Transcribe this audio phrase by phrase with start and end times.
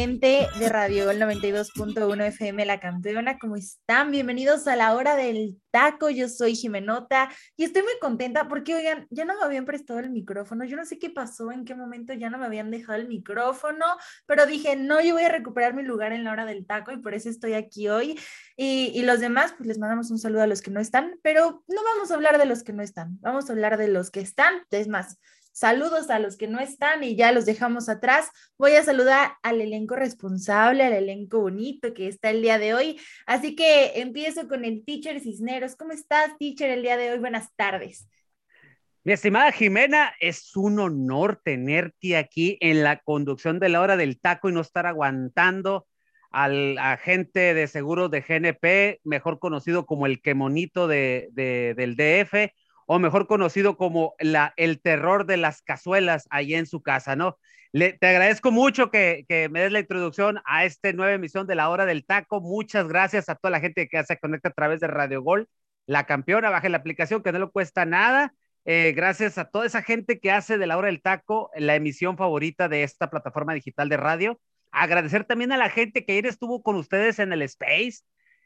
[0.00, 4.10] Gente de Radio El 92.1 FM La Campeona, ¿cómo están?
[4.10, 6.08] Bienvenidos a la hora del taco.
[6.08, 10.08] Yo soy Jimenota y estoy muy contenta porque, oigan, ya no me habían prestado el
[10.08, 10.64] micrófono.
[10.64, 13.84] Yo no sé qué pasó, en qué momento ya no me habían dejado el micrófono,
[14.24, 16.96] pero dije, no, yo voy a recuperar mi lugar en la hora del taco y
[16.96, 18.18] por eso estoy aquí hoy.
[18.56, 21.62] Y, y los demás, pues les mandamos un saludo a los que no están, pero
[21.68, 24.20] no vamos a hablar de los que no están, vamos a hablar de los que
[24.20, 24.62] están.
[24.70, 25.18] Es más,
[25.60, 28.30] Saludos a los que no están y ya los dejamos atrás.
[28.56, 32.98] Voy a saludar al elenco responsable, al elenco bonito que está el día de hoy.
[33.26, 35.76] Así que empiezo con el teacher Cisneros.
[35.76, 37.18] ¿Cómo estás, teacher, el día de hoy?
[37.18, 38.08] Buenas tardes.
[39.04, 44.18] Mi estimada Jimena, es un honor tenerte aquí en la conducción de la hora del
[44.18, 45.86] taco y no estar aguantando
[46.30, 52.50] al agente de seguros de GNP, mejor conocido como el quemonito de, de, del DF
[52.92, 57.38] o mejor conocido como el terror de las cazuelas ahí en su casa, ¿no?
[57.70, 61.54] Le, te agradezco mucho que, que, me des la introducción a esta nueva emisión de
[61.54, 62.40] la hora del taco.
[62.40, 65.48] Muchas gracias a toda la gente que se conecta a través de Radio Gol,
[65.86, 68.34] la campeona, baje la aplicación que no le cuesta nada.
[68.64, 72.16] Eh, gracias a toda esa gente que hace de la hora del taco la emisión
[72.16, 74.40] favorita de esta plataforma digital de radio.
[74.72, 78.00] Agradecer también a la gente que ayer estuvo con ustedes en el Space,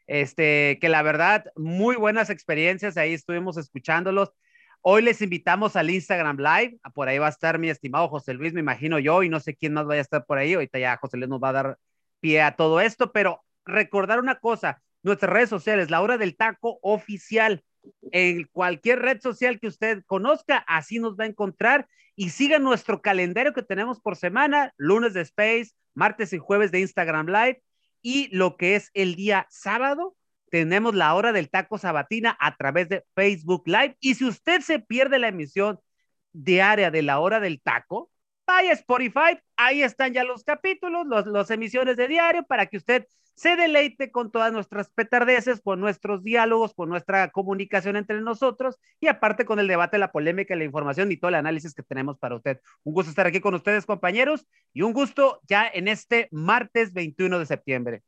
[0.06, 4.32] este, que la verdad, muy buenas experiencias, ahí estuvimos escuchándolos.
[4.82, 8.52] Hoy les invitamos al Instagram Live, por ahí va a estar mi estimado José Luis,
[8.52, 10.98] me imagino yo, y no sé quién más vaya a estar por ahí, ahorita ya
[10.98, 11.78] José Luis nos va a dar
[12.20, 16.78] pie a todo esto, pero recordar una cosa, nuestras redes sociales, la hora del taco
[16.82, 17.62] oficial,
[18.12, 23.02] en cualquier red social que usted conozca, así nos va a encontrar y siga nuestro
[23.02, 27.62] calendario que tenemos por semana, lunes de Space, martes y jueves de Instagram Live
[28.04, 30.14] y lo que es el día sábado,
[30.50, 33.96] tenemos la hora del taco sabatina a través de Facebook Live.
[33.98, 35.80] Y si usted se pierde la emisión
[36.32, 38.10] diaria de la hora del taco,
[38.46, 43.06] vaya Spotify, ahí están ya los capítulos, las los emisiones de diario para que usted
[43.34, 49.08] se deleite con todas nuestras petardeces, con nuestros diálogos, con nuestra comunicación entre nosotros y
[49.08, 52.36] aparte con el debate, la polémica, la información y todo el análisis que tenemos para
[52.36, 52.60] usted.
[52.84, 57.38] Un gusto estar aquí con ustedes, compañeros, y un gusto ya en este martes 21
[57.38, 58.02] de septiembre.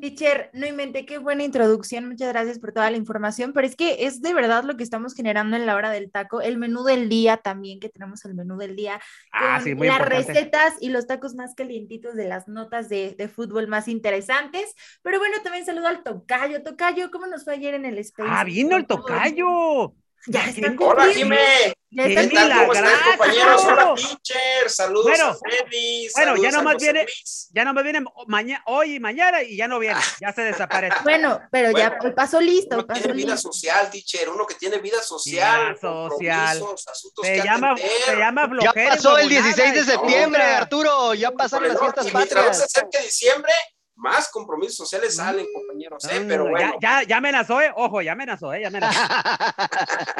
[0.00, 4.06] Teacher, no inventé, qué buena introducción, muchas gracias por toda la información, pero es que
[4.06, 7.08] es de verdad lo que estamos generando en la hora del taco, el menú del
[7.08, 9.00] día también, que tenemos el menú del día,
[9.32, 13.88] ah, las recetas y los tacos más calientitos de las notas de, de, fútbol más
[13.88, 14.72] interesantes,
[15.02, 18.28] pero bueno, también saludo al tocayo, tocayo, ¿cómo nos fue ayer en el Space?
[18.30, 19.94] Ah, vino el tocayo.
[20.28, 21.72] Ya está Hola, Jimé.
[21.96, 22.52] ¿Qué tal?
[22.52, 23.64] ¿Cómo están, compañeros?
[23.64, 24.68] Hola, teacher.
[24.70, 26.08] Saludos bueno, a Freddy.
[26.14, 27.06] Bueno, ya nomás viene,
[27.50, 30.96] ya nomás viene mañana, hoy y mañana y ya no viene, ya se desaparece.
[31.04, 32.76] Bueno, pero bueno, ya pasó listo.
[32.76, 33.28] Uno pasó tiene listo.
[33.28, 34.28] vida social, teacher.
[34.28, 35.74] Uno que tiene vida social.
[35.74, 36.56] Vida social.
[36.58, 37.90] Asuntos Se que llama, atender.
[38.04, 38.90] se llama Ya flojera.
[38.90, 40.42] pasó el huevonada 16 de septiembre.
[40.42, 41.14] Arturo.
[41.14, 42.76] Ya pasaron las fiestas y mientras más se patrias.
[42.76, 43.52] acerque diciembre,
[43.96, 46.04] más compromisos sociales salen, compañeros.
[46.04, 46.20] ¿eh?
[46.20, 46.74] No, Pero no, bueno.
[46.80, 47.72] ya, ya, ya amenazó, eh.
[47.74, 48.60] Ojo, ya amenazó, eh.
[48.62, 49.00] Ya amenazó.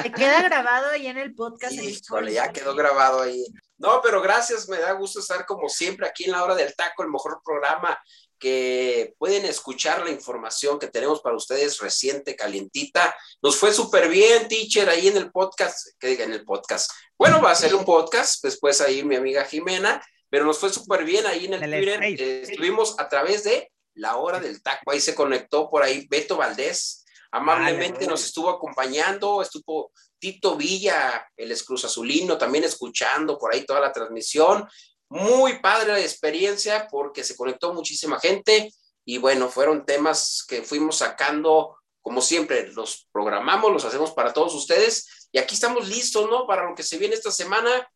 [0.02, 1.74] Se queda grabado ahí en el podcast.
[1.74, 3.44] Híjole, ya quedó grabado ahí.
[3.78, 7.02] No, pero gracias, me da gusto estar como siempre aquí en la hora del taco,
[7.02, 7.98] el mejor programa
[8.38, 13.14] que pueden escuchar la información que tenemos para ustedes reciente, calientita.
[13.42, 16.90] Nos fue súper bien, teacher, ahí en el podcast, que diga en el podcast.
[17.18, 21.04] Bueno, va a ser un podcast, después ahí mi amiga Jimena, pero nos fue súper
[21.04, 22.02] bien ahí en el El Twitter.
[22.02, 26.36] Eh, estuvimos a través de la hora del taco, ahí se conectó por ahí Beto
[26.36, 33.64] Valdés, amablemente nos estuvo acompañando, estuvo Tito Villa, el ex Azulino, también escuchando por ahí
[33.64, 34.68] toda la transmisión.
[35.08, 38.72] Muy padre la experiencia porque se conectó muchísima gente
[39.04, 44.54] y bueno, fueron temas que fuimos sacando, como siempre, los programamos, los hacemos para todos
[44.54, 46.46] ustedes y aquí estamos listos, ¿no?
[46.46, 47.88] Para lo que se viene esta semana.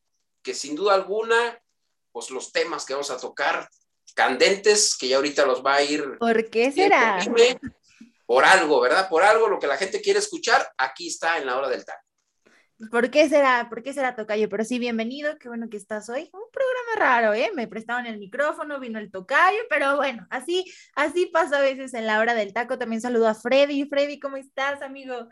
[0.43, 1.61] que sin duda alguna,
[2.13, 3.69] pues los temas que vamos a tocar,
[4.15, 6.19] candentes, que ya ahorita los va a ir.
[6.19, 7.19] ¿Por qué será?
[8.27, 9.09] Por algo, ¿verdad?
[9.09, 12.05] Por algo, lo que la gente quiere escuchar, aquí está en la hora del taco.
[12.91, 13.69] ¿Por qué será?
[13.69, 14.49] ¿Por qué será Tocayo?
[14.49, 16.31] Pero sí, bienvenido, qué bueno que estás hoy.
[16.33, 17.51] Un programa raro, ¿eh?
[17.55, 20.65] Me prestaban el micrófono, vino el Tocayo, pero bueno, así,
[20.95, 22.79] así pasa a veces en la hora del taco.
[22.79, 23.85] También saludo a Freddy.
[23.87, 25.29] Freddy, ¿cómo estás, amigo?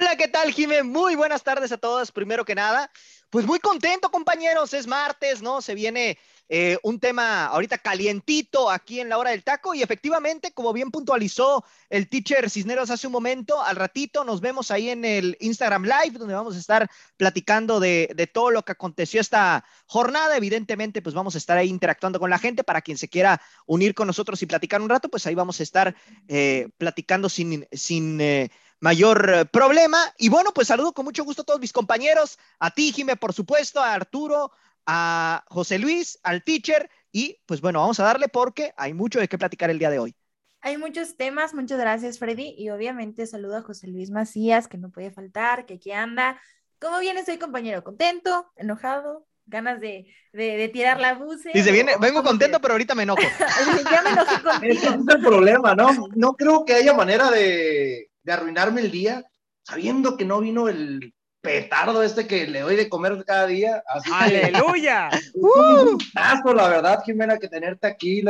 [0.00, 0.82] Hola, ¿qué tal, Jimé?
[0.82, 2.10] Muy buenas tardes a todos.
[2.10, 2.90] Primero que nada,
[3.30, 4.74] pues muy contento, compañeros.
[4.74, 5.62] Es martes, ¿no?
[5.62, 6.18] Se viene
[6.48, 10.90] eh, un tema ahorita calientito aquí en la hora del taco y efectivamente, como bien
[10.90, 15.84] puntualizó el teacher Cisneros hace un momento, al ratito nos vemos ahí en el Instagram
[15.84, 20.36] Live, donde vamos a estar platicando de, todo lo que aconteció esta jornada.
[20.36, 23.94] Evidentemente, pues vamos a estar ahí interactuando con la gente para quien se quiera unir
[23.94, 25.94] con nosotros y platicar un rato, pues ahí vamos a estar
[26.26, 27.68] eh, platicando sin...
[27.72, 28.50] sin eh,
[28.84, 29.98] mayor problema.
[30.18, 33.32] Y bueno, pues saludo con mucho gusto a todos mis compañeros, a ti, Jime, por
[33.32, 34.52] supuesto, a Arturo,
[34.84, 39.26] a José Luis, al teacher y pues bueno, vamos a darle porque hay mucho de
[39.26, 40.14] qué platicar el día de hoy.
[40.60, 44.90] Hay muchos temas, muchas gracias Freddy y obviamente saludo a José Luis Macías que no
[44.90, 46.38] puede faltar, que aquí anda.
[46.78, 47.24] ¿Cómo viene?
[47.24, 51.52] Soy compañero contento, enojado, ganas de, de, tirar la buce.
[51.54, 53.22] Dice, viene, vengo contento, pero ahorita me enojo.
[53.90, 54.72] ya me enojé contigo.
[54.74, 55.88] Ese es el problema, ¿no?
[56.14, 59.24] No creo que haya manera de, de arruinarme el día
[59.62, 63.82] sabiendo que no vino el petardo este que le doy de comer cada día.
[64.12, 65.10] ¡Aleluya!
[65.34, 68.24] un gustazo, la verdad, Jimena, que tenerte aquí.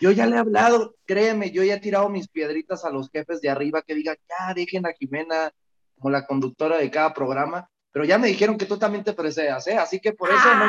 [0.00, 3.40] Yo ya le he hablado, créeme, yo ya he tirado mis piedritas a los jefes
[3.40, 5.52] de arriba que digan, ya dejen a Jimena
[5.94, 7.68] como la conductora de cada programa.
[7.92, 9.76] Pero ya me dijeron que tú también te precedas, ¿eh?
[9.76, 10.64] Así que por eso no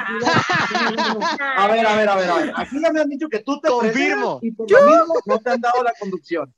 [1.58, 2.54] A ver, a ver, a ver, a ver.
[2.56, 4.38] Aquí ya me han dicho que tú te Confirmo.
[4.44, 6.54] y por lo mismo no te han dado la conducción.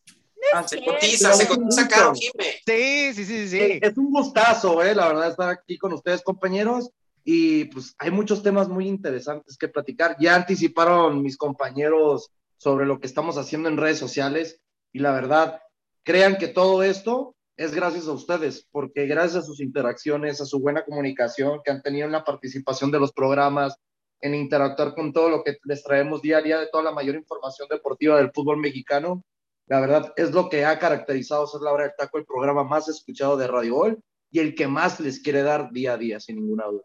[0.54, 3.80] Ah, se cotiza, se cotiza caro, Sí, sí, sí, sí.
[3.82, 6.90] Es un gustazo, eh, la verdad, estar aquí con ustedes, compañeros.
[7.24, 10.16] Y pues hay muchos temas muy interesantes que platicar.
[10.20, 14.62] Ya anticiparon mis compañeros sobre lo que estamos haciendo en redes sociales.
[14.94, 15.60] Y la verdad,
[16.04, 20.60] crean que todo esto es gracias a ustedes, porque gracias a sus interacciones, a su
[20.60, 23.76] buena comunicación que han tenido en la participación de los programas,
[24.22, 27.16] en interactuar con todo lo que les traemos día a día de toda la mayor
[27.16, 29.24] información deportiva del fútbol mexicano,
[29.68, 32.88] la verdad, es lo que ha caracterizado ser la hora del taco, el programa más
[32.88, 36.38] escuchado de Radio Gol y el que más les quiere dar día a día, sin
[36.38, 36.84] ninguna duda.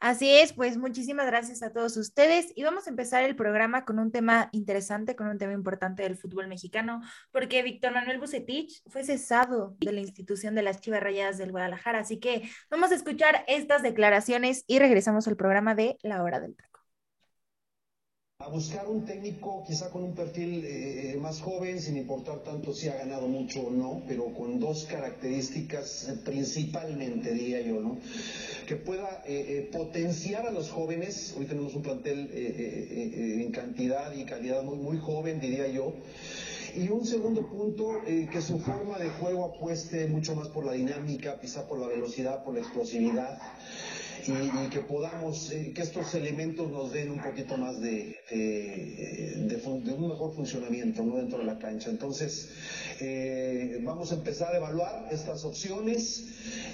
[0.00, 3.98] Así es, pues muchísimas gracias a todos ustedes y vamos a empezar el programa con
[3.98, 7.00] un tema interesante, con un tema importante del fútbol mexicano,
[7.32, 11.98] porque Víctor Manuel Bucetich fue cesado de la institución de las Chivas Rayadas del Guadalajara,
[11.98, 16.54] así que vamos a escuchar estas declaraciones y regresamos al programa de La Hora del
[16.54, 16.67] Taco
[18.40, 22.88] a buscar un técnico quizá con un perfil eh, más joven, sin importar tanto si
[22.88, 27.98] ha ganado mucho o no, pero con dos características eh, principalmente, diría yo, ¿no?
[28.68, 34.62] Que pueda eh, potenciar a los jóvenes, hoy tenemos un plantel en cantidad y calidad
[34.62, 35.92] muy, muy joven, diría yo,
[36.76, 41.40] y un segundo punto, que su forma de juego apueste mucho más por la dinámica,
[41.40, 43.40] quizá por la velocidad, por la explosividad
[44.26, 50.08] y, que podamos, eh, que estos elementos nos den un poquito más de, de, un
[50.08, 51.16] mejor funcionamiento ¿no?
[51.16, 51.90] dentro de la cancha.
[51.90, 52.50] Entonces,
[53.00, 56.26] eh, vamos a empezar a evaluar estas opciones,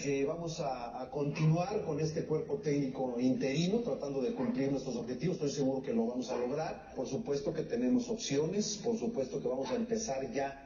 [0.05, 5.37] eh, vamos a, continuar con este cuerpo técnico interino, tratando de cumplir nuestros objetivos.
[5.37, 6.93] Estoy seguro que lo vamos a lograr.
[6.97, 10.64] Por supuesto que tenemos opciones, por supuesto que vamos a empezar ya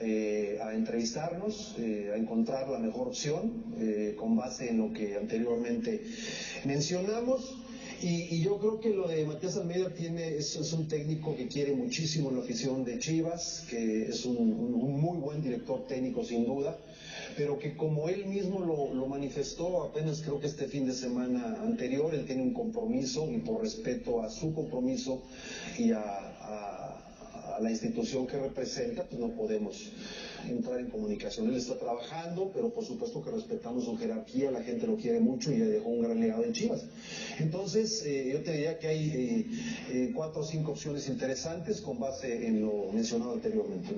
[0.00, 5.16] eh, a entrevistarnos, eh, a encontrar la mejor opción eh, con base en lo que
[5.16, 6.02] anteriormente
[6.64, 7.58] mencionamos.
[8.02, 12.32] Y, yo creo que lo de Matías Almeida tiene, es, un técnico que quiere muchísimo
[12.32, 16.76] la afición de Chivas, que es un, muy buen director técnico sin duda,
[17.36, 22.12] pero que como él mismo lo, manifestó apenas creo que este fin de semana anterior,
[22.12, 25.22] él tiene un compromiso y por respeto a su compromiso
[25.78, 26.81] y a a
[27.62, 29.92] la institución que representa, pues no podemos
[30.48, 31.48] entrar en comunicación.
[31.48, 35.52] Él está trabajando, pero por supuesto que respetamos su jerarquía, la gente lo quiere mucho
[35.52, 36.84] y le dejó un gran legado en Chivas.
[37.38, 39.46] Entonces, eh, yo te diría que hay eh,
[39.90, 43.90] eh, cuatro o cinco opciones interesantes con base en lo mencionado anteriormente.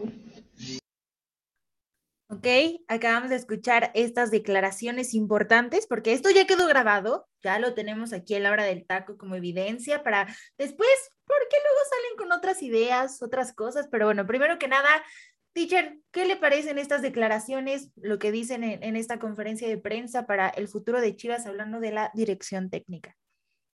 [2.31, 2.47] Ok,
[2.89, 8.35] acabamos de escuchar estas declaraciones importantes porque esto ya quedó grabado, ya lo tenemos aquí
[8.35, 10.27] a la hora del taco como evidencia para
[10.59, 10.89] después,
[11.27, 14.89] porque luego salen con otras ideas, otras cosas, pero bueno, primero que nada,
[15.53, 20.49] teacher, ¿qué le parecen estas declaraciones, lo que dicen en, esta conferencia de prensa para
[20.49, 23.17] el futuro de Chivas hablando de la dirección técnica?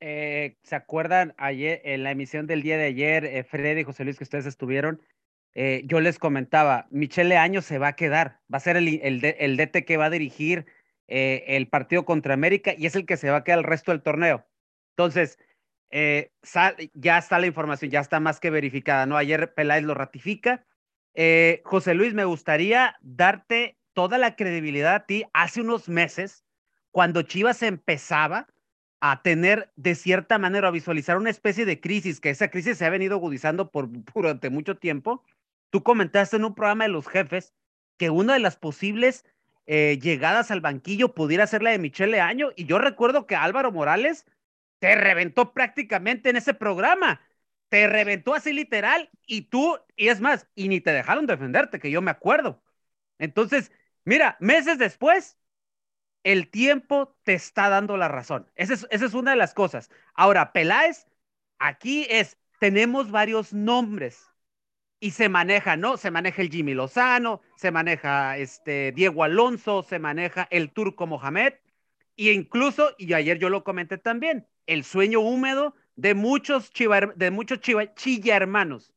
[0.00, 4.04] Eh, ¿Se acuerdan ayer, en la emisión del día de ayer, eh, Freddy y José
[4.04, 5.02] Luis, que ustedes estuvieron?
[5.54, 9.56] Eh, yo les comentaba, Michele Año se va a quedar, va a ser el, el,
[9.56, 10.66] DT que va a dirigir
[11.08, 13.90] eh, el partido contra América y es el que se va a quedar el resto
[13.90, 14.46] del torneo.
[14.92, 15.38] Entonces,
[15.90, 16.30] eh,
[16.94, 19.16] ya está la información, ya está más que verificada, ¿no?
[19.16, 20.64] Ayer Peláez lo ratifica.
[21.14, 26.44] Eh, José Luis, me gustaría darte toda la credibilidad a ti hace unos meses,
[26.90, 28.46] cuando Chivas empezaba
[29.00, 32.84] a tener de cierta manera, a visualizar una especie de crisis, que esa crisis se
[32.84, 35.24] ha venido agudizando por, durante mucho tiempo.
[35.70, 37.54] Tú comentaste en un programa de los jefes
[37.96, 39.24] que una de las posibles
[39.66, 43.72] eh, llegadas al banquillo pudiera ser la de Michelle Año, y yo recuerdo que Álvaro
[43.72, 44.24] Morales
[44.78, 47.20] te reventó prácticamente en ese programa,
[47.68, 51.90] te reventó así literal, y tú, y es más, y ni te dejaron defenderte, que
[51.90, 52.62] yo me acuerdo.
[53.18, 53.72] Entonces,
[54.04, 55.38] mira, meses después,
[56.24, 58.50] el tiempo te está dando la razón.
[58.54, 59.90] Esa es, esa es una de las cosas.
[60.14, 61.06] Ahora, Peláez,
[61.58, 64.26] aquí es, tenemos varios nombres
[65.00, 65.96] y se maneja, ¿no?
[65.96, 71.54] Se maneja el Jimmy Lozano, se maneja este Diego Alonso, se maneja el Turco Mohamed,
[72.16, 77.30] e incluso, y ayer yo lo comenté también, el sueño húmedo de muchos chiva, de
[77.32, 78.92] muchos chiva, chilla hermanos,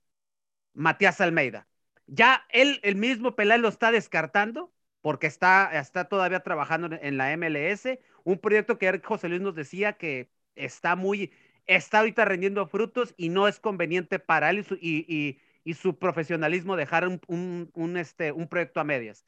[0.74, 1.68] Matías Almeida.
[2.08, 7.32] Ya él, el mismo Peláez lo está descartando, porque está, está todavía trabajando en la
[7.38, 11.32] MLS, un proyecto que José Luis nos decía que está muy,
[11.66, 17.08] está ahorita rendiendo frutos y no es conveniente para él y, y, su profesionalismo dejar
[17.08, 19.26] un, un, este, un proyecto a medias.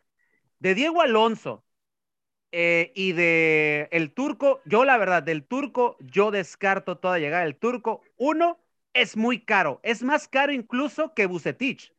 [0.60, 1.64] De Diego Alonso
[2.54, 7.58] eh, y de el turco, yo la verdad, del turco, yo descarto toda llegada del
[7.58, 8.02] turco.
[8.18, 8.60] Uno,
[8.94, 11.94] es muy caro, es más caro incluso que Bucetich,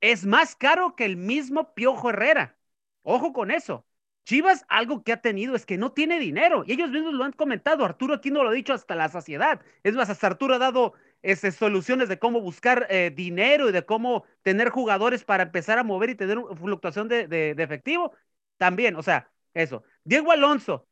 [0.00, 2.56] es más caro que el mismo Piojo Herrera.
[3.02, 3.86] Ojo con eso.
[4.24, 6.64] Chivas, algo que ha tenido es que no tiene dinero.
[6.66, 7.84] Y ellos mismos lo han comentado.
[7.84, 9.60] Arturo aquí no lo ha dicho hasta la saciedad.
[9.82, 13.84] Es más, hasta Arturo ha dado ese, soluciones de cómo buscar eh, dinero y de
[13.84, 18.12] cómo tener jugadores para empezar a mover y tener fluctuación de, de, efectivo.
[18.56, 19.84] También, o sea, eso.
[20.04, 20.86] Diego Alonso.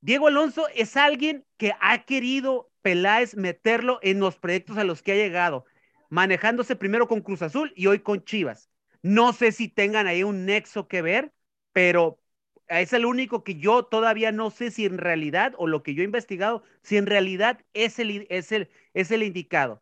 [0.00, 5.12] Diego Alonso es alguien que ha querido Peláez meterlo en los proyectos a los que
[5.12, 5.64] ha llegado,
[6.10, 8.70] manejándose primero con Cruz Azul y hoy con Chivas.
[9.02, 11.32] No sé si tengan ahí un nexo que ver,
[11.72, 12.20] pero
[12.68, 16.02] es el único que yo todavía no sé si en realidad, o lo que yo
[16.02, 19.80] he investigado, si en realidad es el, es el, es el indicado.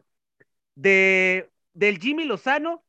[0.74, 2.84] De, del Jimmy Lozano,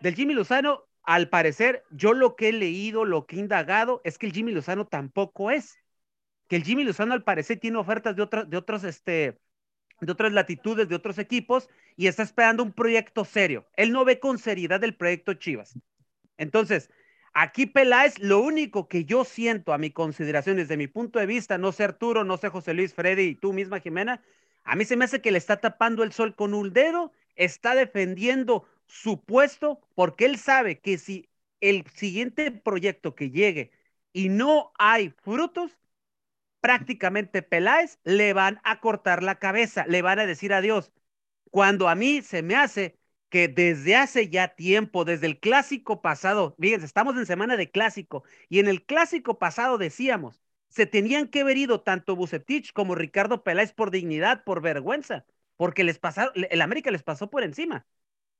[0.00, 4.18] del Jimmy Lozano, al parecer, yo lo que he leído, lo que he indagado, es
[4.18, 5.78] que el Jimmy Lozano tampoco es.
[6.48, 9.40] Que el Jimmy Lozano, al parecer, tiene ofertas de, otras de otros, este,
[10.02, 13.66] de otras latitudes, de otros equipos, y está esperando un proyecto serio.
[13.74, 15.78] Él no ve con seriedad el proyecto Chivas.
[16.36, 16.90] Entonces,
[17.32, 21.56] Aquí Peláez, lo único que yo siento a mi consideración desde mi punto de vista,
[21.56, 24.22] no sé Arturo, no sé José Luis, Freddy y tú misma Jimena,
[24.64, 27.76] a mí se me hace que le está tapando el sol con un dedo, está
[27.76, 31.28] defendiendo su puesto porque él sabe que si
[31.60, 33.72] el siguiente proyecto que llegue
[34.12, 35.78] y no hay frutos,
[36.60, 40.92] prácticamente Peláez le van a cortar la cabeza, le van a decir adiós.
[41.50, 42.98] Cuando a mí se me hace
[43.30, 48.24] que desde hace ya tiempo, desde el clásico pasado, fíjense, estamos en semana de clásico,
[48.48, 53.42] y en el clásico pasado decíamos, se tenían que haber ido tanto Bucetich como Ricardo
[53.42, 55.24] Peláez por dignidad, por vergüenza,
[55.56, 57.86] porque les pasaron, el América les pasó por encima.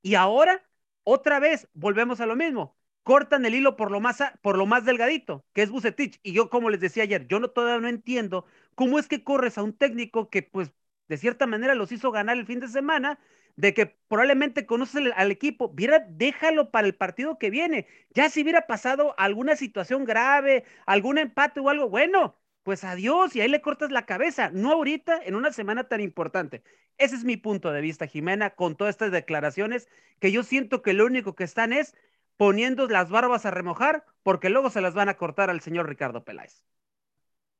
[0.02, 0.64] Y ahora,
[1.04, 2.76] otra vez, volvemos a lo mismo.
[3.02, 6.20] Cortan el hilo por lo más, por lo más delgadito, que es Bucetich.
[6.22, 9.58] Y yo, como les decía ayer, yo no, todavía no entiendo cómo es que corres
[9.58, 10.72] a un técnico que, pues,
[11.08, 13.18] de cierta manera los hizo ganar el fin de semana
[13.56, 17.86] de que probablemente conoce al equipo, viera, déjalo para el partido que viene.
[18.10, 22.36] Ya si hubiera pasado alguna situación grave, algún empate o algo, bueno,
[22.68, 26.62] pues adiós y ahí le cortas la cabeza, no ahorita en una semana tan importante.
[26.98, 29.88] Ese es mi punto de vista, Jimena, con todas estas declaraciones
[30.20, 31.96] que yo siento que lo único que están es
[32.36, 36.24] poniendo las barbas a remojar porque luego se las van a cortar al señor Ricardo
[36.24, 36.62] Peláez.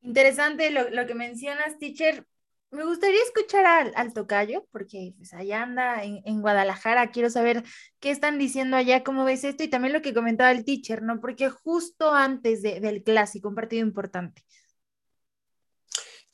[0.02, 2.26] Interesante lo, que mencionas, teacher
[2.70, 7.64] me gustaría escuchar al, tocayo, porque pues allá anda en, Guadalajara, quiero saber
[7.98, 11.18] qué están diciendo allá, cómo ves esto, y también lo que comentaba el teacher, ¿no?
[11.18, 14.44] Porque justo antes del clásico, un partido importante.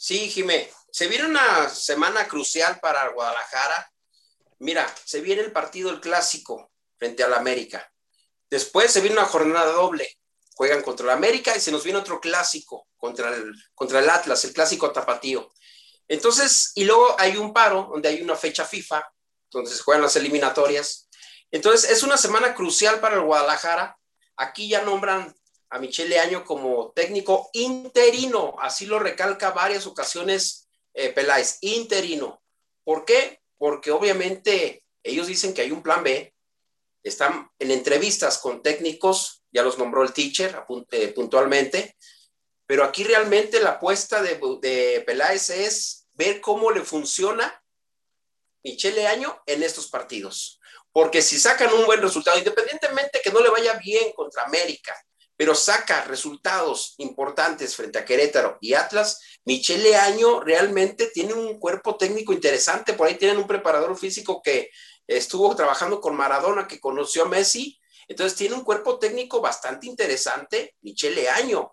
[0.07, 3.91] Sí, Jimé, se viene una semana crucial para Guadalajara.
[4.59, 7.91] Mira, se viene el partido el clásico frente al América.
[8.51, 10.07] Después se viene una jornada doble.
[10.57, 14.45] Juegan contra el América y se nos viene otro clásico contra el, contra el Atlas,
[14.45, 15.51] el clásico tapatío.
[16.07, 19.11] Entonces, y luego hay un paro donde hay una fecha FIFA,
[19.51, 21.09] donde se juegan las eliminatorias.
[21.51, 23.99] Entonces, es una semana crucial para el Guadalajara.
[24.37, 25.35] Aquí ya nombran
[25.75, 32.41] a Michele Año como técnico interino, así lo recalca varias ocasiones eh, Peláez, interino.
[32.85, 33.41] ¿Por qué?
[33.59, 36.33] Porque obviamente ellos dicen que hay un plan B,
[37.03, 41.97] están en entrevistas con técnicos, ya los nombró el teacher eh, puntualmente,
[42.67, 47.65] pero aquí realmente la apuesta de, Peláez es ver cómo le funciona
[48.63, 50.61] Michele Año en estos partidos.
[50.93, 54.97] Porque si sacan un buen resultado, independientemente que no le vaya bien contra América,
[55.37, 61.97] pero saca resultados importantes frente a Querétaro y Atlas, Michele Año realmente tiene un cuerpo
[61.97, 62.95] técnico interesante.
[62.95, 64.71] Por ahí tienen un preparador físico que
[65.07, 67.81] estuvo trabajando con Maradona, que conoció a Messi.
[68.07, 71.73] Entonces tiene un cuerpo técnico bastante interesante, Michele Año,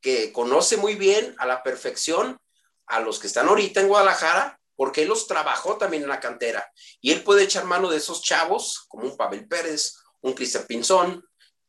[0.00, 2.38] que conoce muy bien a la perfección
[2.86, 6.70] a los que están ahorita en Guadalajara, porque él los trabajó también en la cantera.
[7.00, 11.27] Y él puede echar mano de esos chavos, como un Pavel Pérez, un Cristian Pinzón,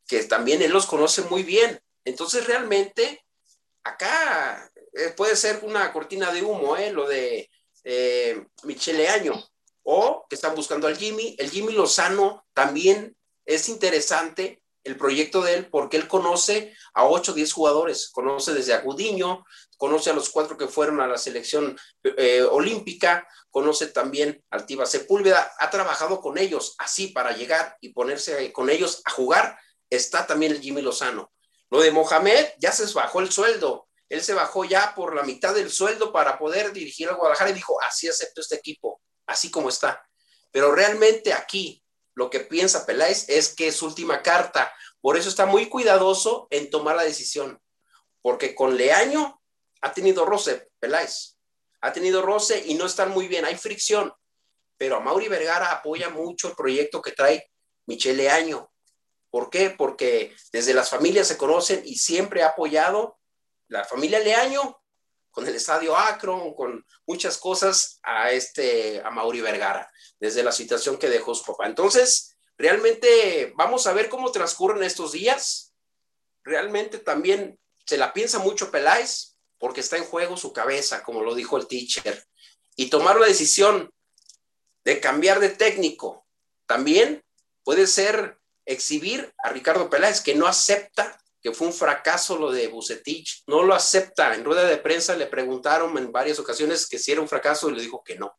[0.10, 1.80] que también él los conoce muy bien.
[2.04, 3.24] Entonces realmente
[3.84, 6.92] acá eh, puede ser una cortina de humo, ¿eh?
[6.92, 7.50] lo de
[7.84, 9.42] eh, Michele Año,
[9.84, 11.36] o que están buscando al Jimmy.
[11.38, 17.32] El Jimmy Lozano también es interesante el proyecto de él porque él conoce a 8
[17.32, 19.46] o 10 jugadores, conoce desde a Gudiño,
[19.78, 24.86] conoce a los cuatro que fueron a la selección eh, olímpica, conoce también al Tiba
[24.86, 29.60] Sepúlveda, ha trabajado con ellos así para llegar y ponerse con ellos a jugar.
[29.90, 31.32] Está también el Jimmy Lozano.
[31.70, 35.54] Lo de Mohamed ya se bajó el sueldo, él se bajó ya por la mitad
[35.54, 39.70] del sueldo para poder dirigir a Guadalajara y dijo, así acepto este equipo, así como
[39.70, 40.04] está.
[40.52, 41.84] Pero realmente aquí
[42.16, 46.70] lo que piensa Peláez es que es última carta, por eso está muy cuidadoso en
[46.70, 47.62] tomar la decisión,
[48.22, 49.40] porque con Leaño
[49.82, 51.38] ha tenido roce, Peláez,
[51.82, 54.12] ha tenido roce y no están muy bien, hay fricción,
[54.76, 57.52] pero a Mauri Vergara apoya mucho el proyecto que trae
[57.86, 58.69] Michele Año.
[59.30, 59.70] ¿Por qué?
[59.70, 63.20] Porque desde las familias se conocen y siempre ha apoyado
[63.68, 64.82] la familia Leaño
[65.32, 70.98] con el estadio Akron, con muchas cosas a este a Mauri Vergara, desde la situación
[70.98, 71.68] que dejó su papá.
[71.68, 75.74] Entonces, realmente vamos a ver cómo transcurren estos días.
[76.44, 81.36] Realmente también se la piensa mucho Peláez, porque está en juego su cabeza, como lo
[81.36, 82.26] dijo el teacher,
[82.76, 83.94] y tomar la decisión
[84.84, 86.26] de cambiar de técnico
[86.66, 87.24] también
[87.64, 88.39] puede ser
[88.70, 93.64] exhibir a Ricardo Peláez, que no acepta que fue un fracaso lo de Bucetich, no
[93.64, 94.36] lo acepta.
[94.36, 97.76] En rueda de prensa le preguntaron en varias ocasiones que si era un fracaso y
[97.76, 98.38] le dijo que no,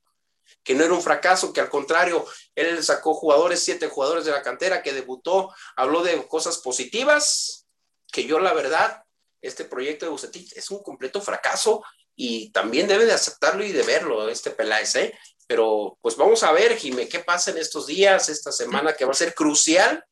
[0.63, 4.43] que no era un fracaso, que al contrario, él sacó jugadores, siete jugadores de la
[4.43, 7.67] cantera, que debutó, habló de cosas positivas,
[8.13, 9.03] que yo la verdad
[9.41, 11.83] este proyecto de Bucetich es un completo fracaso
[12.15, 15.19] y también debe de aceptarlo y de verlo este Peláez, ¿eh?
[15.47, 19.13] Pero pues vamos a ver, Jimé, qué pasa en estos días, esta semana que va
[19.13, 20.05] a ser crucial,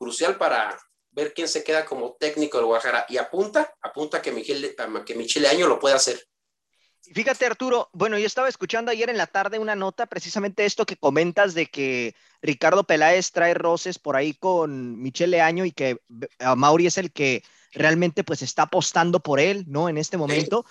[0.00, 4.74] crucial para ver quién se queda como técnico del Guadalajara y apunta, apunta que, Miguel,
[5.04, 6.26] que Michele Año lo pueda hacer.
[7.02, 10.96] Fíjate, Arturo, bueno, yo estaba escuchando ayer en la tarde una nota, precisamente esto que
[10.96, 15.98] comentas de que Ricardo Peláez trae roces por ahí con Michele Año y que
[16.56, 19.88] Mauri es el que realmente pues está apostando por él, ¿no?
[19.88, 20.64] En este momento.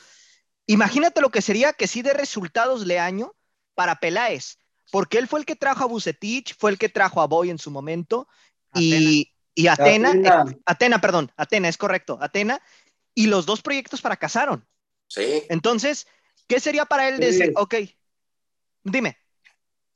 [0.66, 3.34] Imagínate lo que sería que sí de resultados Leaño
[3.74, 4.58] para Peláez,
[4.92, 7.58] porque él fue el que trajo a Bucetich, fue el que trajo a Boy en
[7.58, 8.28] su momento
[8.74, 12.62] y, y Atena, Atena, perdón, Atena, es correcto, Atena,
[13.14, 14.68] y los dos proyectos fracasaron.
[15.08, 15.44] Sí.
[15.50, 16.08] Entonces,
[16.48, 17.76] ¿qué sería para él decir, ok,
[18.84, 19.18] dime?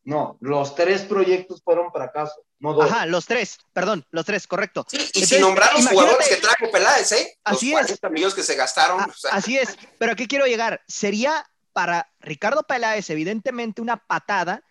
[0.04, 2.38] No, los tres proyectos fueron fracasos.
[2.60, 2.92] No dos.
[2.92, 4.86] Ajá, los tres, perdón, los tres, correcto.
[4.90, 7.40] Sí, y sin nombrar los jugadores que trajo Peláez, ¿eh?
[7.44, 8.14] Así los 40 es.
[8.14, 9.02] millones que se gastaron.
[9.02, 9.32] A, o sea.
[9.32, 10.82] Así es, pero aquí quiero llegar.
[10.88, 14.64] Sería para Ricardo Peláez, evidentemente, una patada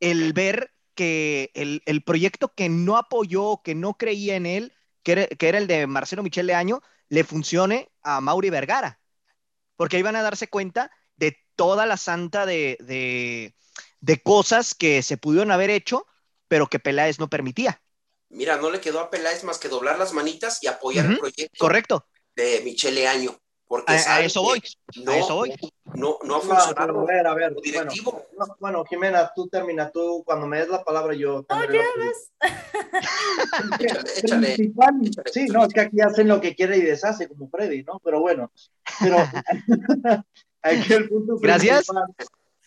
[0.00, 5.12] el ver que el, el proyecto que no apoyó, que no creía en él, que
[5.12, 9.00] era, que era el de Marcelo Michel Leaño, le funcione a Mauri Vergara.
[9.76, 13.54] Porque ahí van a darse cuenta de toda la santa de, de,
[14.00, 16.06] de cosas que se pudieron haber hecho
[16.50, 17.80] pero que Peláez no permitía.
[18.28, 21.12] Mira, no le quedó a Peláez más que doblar las manitas y apoyar uh -huh.
[21.12, 22.06] el proyecto Correcto.
[22.34, 23.38] de Michele Año.
[23.70, 24.60] Porque a, a eso voy.
[25.04, 25.54] No, a eso voy.
[25.94, 27.02] No, no ha funcionado.
[27.02, 27.54] a ver, a ver.
[27.62, 28.26] Directivo.
[28.36, 31.46] Bueno, bueno, Jimena, tú termina, tú cuando me des la palabra yo.
[31.48, 32.32] No, ya ves.
[33.78, 34.94] échale, échale, Principal,
[35.32, 38.00] sí, no, es que aquí hacen lo que quiere y deshace, como Freddy, ¿no?
[38.02, 38.50] Pero bueno,
[38.98, 39.18] pero
[40.62, 41.86] aquí el punto Gracias.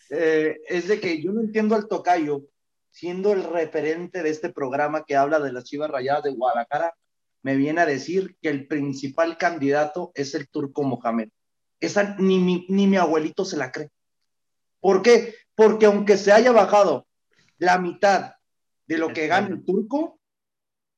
[0.08, 2.44] Eh, es de que yo no entiendo al tocayo
[2.90, 6.94] siendo el referente de este programa que habla de las Chivas Rayadas de Guadalajara,
[7.44, 11.28] me viene a decir que el principal candidato es el turco Mohamed.
[11.78, 13.90] Esa ni mi, ni mi abuelito se la cree.
[14.80, 15.34] ¿Por qué?
[15.54, 17.06] Porque aunque se haya bajado
[17.58, 18.32] la mitad
[18.86, 20.18] de lo que gana el turco,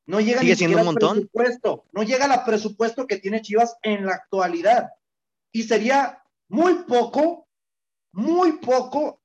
[0.06, 1.16] no llega Sigue ni siendo un montón.
[1.16, 4.90] presupuesto, no llega al presupuesto que tiene Chivas en la actualidad.
[5.50, 7.48] Y sería muy poco,
[8.12, 9.20] muy poco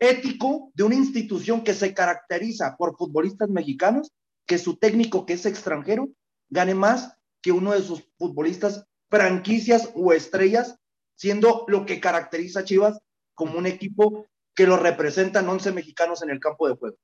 [0.00, 4.10] ético de una institución que se caracteriza por futbolistas mexicanos,
[4.44, 6.08] que su técnico, que es extranjero,
[6.48, 10.76] gane más que uno de sus futbolistas franquicias o estrellas,
[11.16, 12.98] siendo lo que caracteriza a Chivas
[13.34, 16.96] como un equipo que lo representan 11 mexicanos en el campo de juego.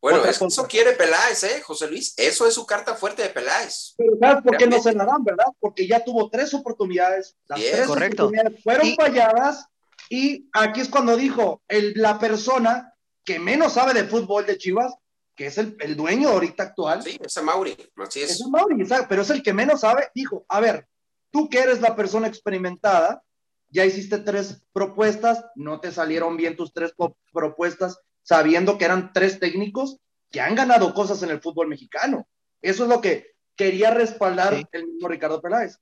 [0.00, 2.14] Bueno, eso quiere Peláez, ¿eh, José Luis?
[2.16, 3.94] Eso es su carta fuerte de Peláez.
[3.98, 5.44] Pero ¿sabes por qué no se la dan, verdad?
[5.58, 7.36] Porque ya tuvo tres oportunidades.
[7.46, 8.24] Las tres correcto.
[8.24, 9.66] oportunidades fueron falladas
[10.08, 14.94] y aquí es cuando dijo el, la persona que menos sabe de fútbol de Chivas,
[15.40, 17.02] que es el, el dueño ahorita actual.
[17.02, 18.32] Sí, es Mauri, así es.
[18.32, 20.10] Es Mauri, pero es el que menos sabe.
[20.14, 20.86] Dijo, a ver,
[21.30, 23.22] tú que eres la persona experimentada,
[23.70, 26.92] ya hiciste tres propuestas, no te salieron bien tus tres
[27.32, 29.96] propuestas, sabiendo que eran tres técnicos
[30.30, 32.28] que han ganado cosas en el fútbol mexicano.
[32.60, 35.78] Eso es lo que quería respaldar el mismo Ricardo Peláez.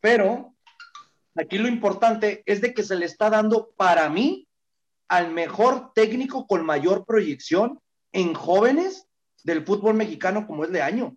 [0.00, 0.56] Pero
[1.36, 4.48] aquí lo importante es de que se le está dando para mí
[5.06, 7.78] al mejor técnico con mayor proyección
[8.16, 9.06] en jóvenes
[9.44, 11.16] del fútbol mexicano como es de año.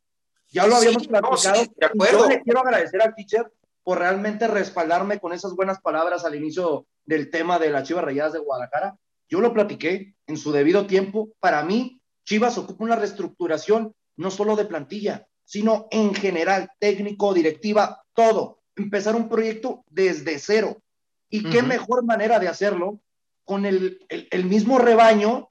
[0.49, 1.63] Ya lo habíamos platicado.
[2.12, 3.51] Yo le quiero agradecer al teacher
[3.83, 8.33] por realmente respaldarme con esas buenas palabras al inicio del tema de las Chivas Rayadas
[8.33, 8.97] de Guadalajara,
[9.29, 11.29] yo lo platiqué en su debido tiempo.
[11.39, 18.03] Para mí, Chivas ocupa una reestructuración no solo de plantilla, sino en general, técnico, directiva,
[18.13, 18.59] todo.
[18.75, 20.81] Empezar un proyecto desde cero.
[21.29, 22.99] Y qué mejor manera de hacerlo
[23.45, 25.48] con el, el, mismo rebaño,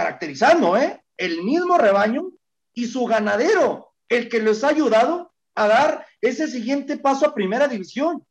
[0.00, 1.02] caracterizando, ¿eh?
[1.16, 2.30] El mismo rebaño
[2.72, 7.68] y su ganadero, el que les ha ayudado a dar ese siguiente paso a primera
[7.68, 8.24] división.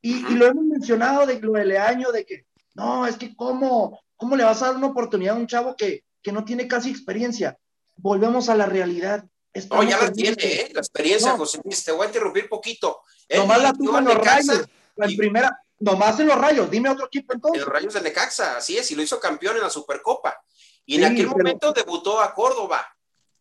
[0.00, 4.00] Y, y lo hemos mencionado de lo del año, de que no, es que cómo,
[4.16, 6.90] cómo le vas a dar una oportunidad a un chavo que, que no tiene casi
[6.90, 7.58] experiencia.
[7.96, 9.24] Volvemos a la realidad.
[9.70, 10.70] no, ya la tiene, ¿eh?
[10.72, 11.84] La experiencia, José Luis.
[11.84, 13.00] Te voy a interrumpir poquito.
[13.34, 14.64] nomás la tuvo en los rayos.
[14.96, 16.70] En primera, nomás en los rayos.
[16.70, 17.60] Dime otro equipo entonces.
[17.60, 20.40] En los rayos de Necaxa, así es, y lo hizo campeón en la Supercopa.
[20.86, 22.86] Y en aquel momento debutó a Córdoba.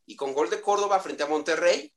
[0.06, 1.92] Y con gol de Córdoba frente a Monterrey,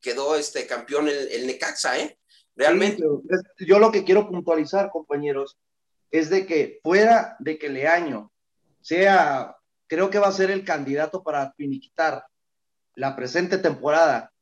[0.00, 2.18] quedó este campeón el, el Necaxa, ¿eh?
[2.56, 3.02] Realmente.
[3.58, 5.58] yo lo que quiero puntualizar, compañeros,
[6.10, 8.32] es de que fuera de que Leaño
[8.80, 9.56] sea,
[9.88, 12.24] creo que va a ser el candidato para finiquitar
[12.94, 14.32] la presente temporada.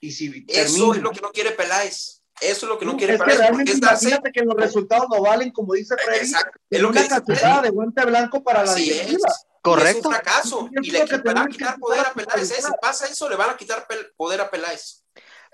[0.00, 2.22] Y si Eso es lo que no quiere Peláez.
[2.40, 3.56] Eso es lo que no, quiere Peláez.
[3.64, 6.32] Que imagínate que los resultados no valen, como dice Freddy,
[6.68, 9.28] es lo una cantidad de guante blanco para la directiva.
[9.64, 9.98] Correcto.
[9.98, 10.68] Es un fracaso.
[10.82, 12.50] Y, le van a quitar poder a Peláez.
[12.50, 12.60] ¿eh?
[12.60, 15.02] Si pasa eso, le van a quitar poder a Peláez.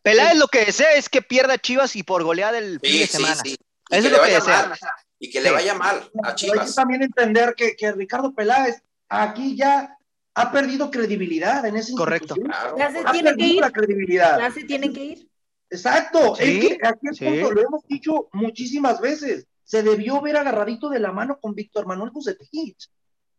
[0.02, 3.40] Peláez lo que desea es que pierda Chivas y por goleada el fin de semana.
[3.44, 3.56] Eso
[3.88, 4.72] es lo que desea
[5.20, 6.58] y que le vaya mal a Chivas.
[6.58, 9.96] Hay que también entender que, que, Ricardo Peláez aquí ya
[10.34, 12.34] ha perdido credibilidad en ese Correcto.
[12.76, 13.60] Ya se tiene que ir.
[13.60, 14.40] La credibilidad.
[14.40, 15.30] Ya se tiene que ir.
[15.68, 16.36] Exacto.
[16.36, 19.46] es que aquí es punto, lo hemos dicho muchísimas veces.
[19.62, 22.90] Se debió ver agarradito de la mano con Víctor Manuel Bucetich.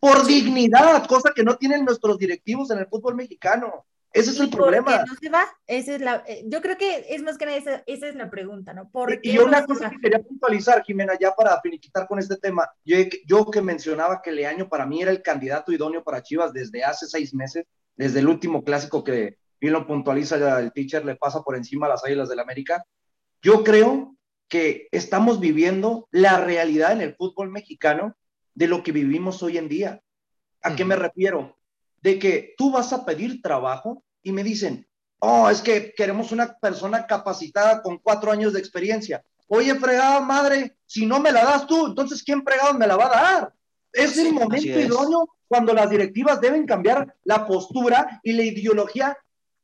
[0.02, 3.86] Por dignidad, cosa que no tienen nuestros directivos en el fútbol mexicano.
[4.12, 5.06] Ese es el problema.
[5.06, 5.48] no se va?
[5.68, 8.32] Esa es la, eh, yo creo que es más que nada esa, esa es la
[8.32, 8.90] pregunta, ¿no?
[8.90, 12.98] ¿Por y, una cosa que quería puntualizar, Jimena, ya para finiquitar con este tema, yo,
[13.28, 17.06] yo que mencionaba que Leaño para mí era el candidato idóneo para Chivas desde hace
[17.06, 21.44] seis meses, desde el último clásico que bien lo puntualiza ya el teacher, le pasa
[21.44, 22.84] por encima a las Águilas del la América.
[23.42, 24.16] Yo creo
[24.50, 28.18] que estamos viviendo la realidad en el fútbol mexicano
[28.62, 30.02] de lo que vivimos hoy en día.
[30.62, 31.58] ¿A qué me refiero?
[32.02, 34.88] de que tú vas a pedir trabajo y me dicen,
[35.20, 39.24] oh, es que queremos una persona capacitada con cuatro años de experiencia.
[39.48, 43.06] Oye, fregada madre, si no me la das tú, entonces ¿quién fregado me la va
[43.06, 43.54] a dar?
[43.94, 49.18] Es el momento idóneo cuando las directivas deben cambiar la postura y la ideología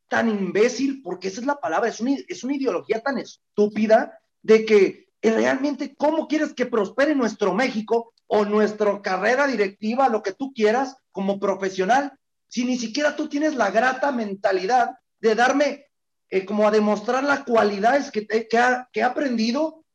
[0.09, 4.65] tan imbécil, porque esa es la palabra, es una, es una ideología tan estúpida de
[4.65, 10.53] que realmente, ¿cómo quieres que prospere nuestro México o nuestra carrera directiva, lo que tú
[10.53, 12.13] quieras como profesional,
[12.47, 15.85] si ni siquiera tú tienes la grata mentalidad de darme,
[16.29, 19.85] eh, como a demostrar las cualidades que, que, ha, que ha aprendido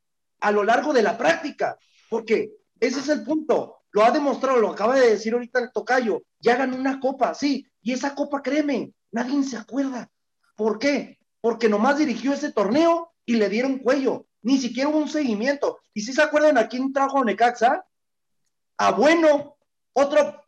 [0.40, 1.78] a lo largo de la práctica?
[2.08, 3.82] Porque ese es el punto.
[3.92, 6.22] Lo ha demostrado, lo acaba de decir ahorita el tocayo.
[6.40, 7.66] Ya ganó una copa, sí.
[7.82, 10.10] Y esa copa, créeme, nadie se acuerda.
[10.56, 11.18] ¿Por qué?
[11.40, 14.26] Porque nomás dirigió ese torneo y le dieron cuello.
[14.42, 15.78] Ni siquiera hubo un seguimiento.
[15.94, 17.84] Y si se acuerdan a quién trajo Necaxa,
[18.86, 19.56] a Bueno,
[19.92, 20.40] otro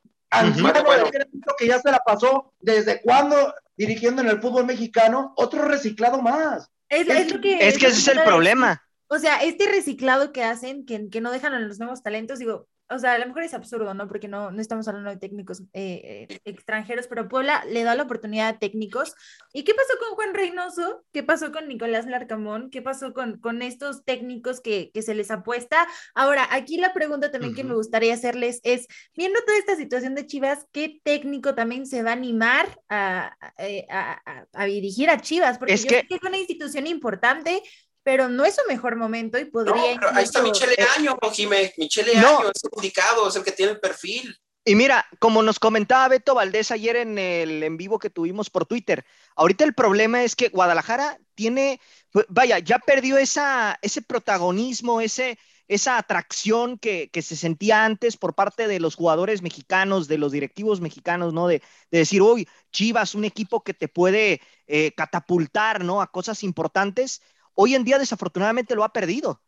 [1.58, 6.70] que ya se la pasó desde cuando dirigiendo en el fútbol mexicano, otro reciclado más.
[6.88, 8.82] Es, es, que, ese es el problema.
[9.08, 12.68] O sea, este reciclado que hacen, que, que no dejan a los nuevos talentos, digo,
[12.88, 14.06] o sea, a lo mejor es absurdo, ¿no?
[14.08, 18.02] Porque no, no estamos hablando de técnicos eh, eh, extranjeros, pero Puebla le da la
[18.02, 19.14] oportunidad a técnicos.
[19.52, 21.04] ¿Y qué pasó con Juan Reynoso?
[21.12, 22.70] ¿Qué pasó con Nicolás Larcamón?
[22.70, 25.86] ¿Qué pasó con, con estos técnicos que, que se les apuesta?
[26.14, 30.26] Ahora, aquí la pregunta también que me gustaría hacerles es, viendo toda esta situación de
[30.26, 35.20] Chivas, ¿qué técnico también se va a animar a, a, eh, a, a dirigir a
[35.20, 35.58] Chivas?
[35.58, 36.00] Porque es yo que...
[36.00, 37.62] sé que es una institución importante,
[38.04, 39.96] pero no es su mejor momento y podría.
[39.96, 41.72] No, ahí está Michele Año, Jimé.
[41.76, 44.38] Michele Año es el indicado, es el que tiene el perfil.
[44.66, 48.66] Y mira, como nos comentaba Beto Valdés ayer en el en vivo que tuvimos por
[48.66, 49.04] Twitter,
[49.36, 55.38] ahorita el problema es que Guadalajara tiene, pues, vaya, ya perdió esa, ese protagonismo, ese,
[55.68, 60.32] esa atracción que, que, se sentía antes por parte de los jugadores mexicanos, de los
[60.32, 61.46] directivos mexicanos, ¿no?
[61.46, 66.00] De, de decir, uy, Chivas, un equipo que te puede eh, catapultar, ¿no?
[66.00, 67.20] A cosas importantes.
[67.54, 69.40] Hoy en día, desafortunadamente, lo ha perdido.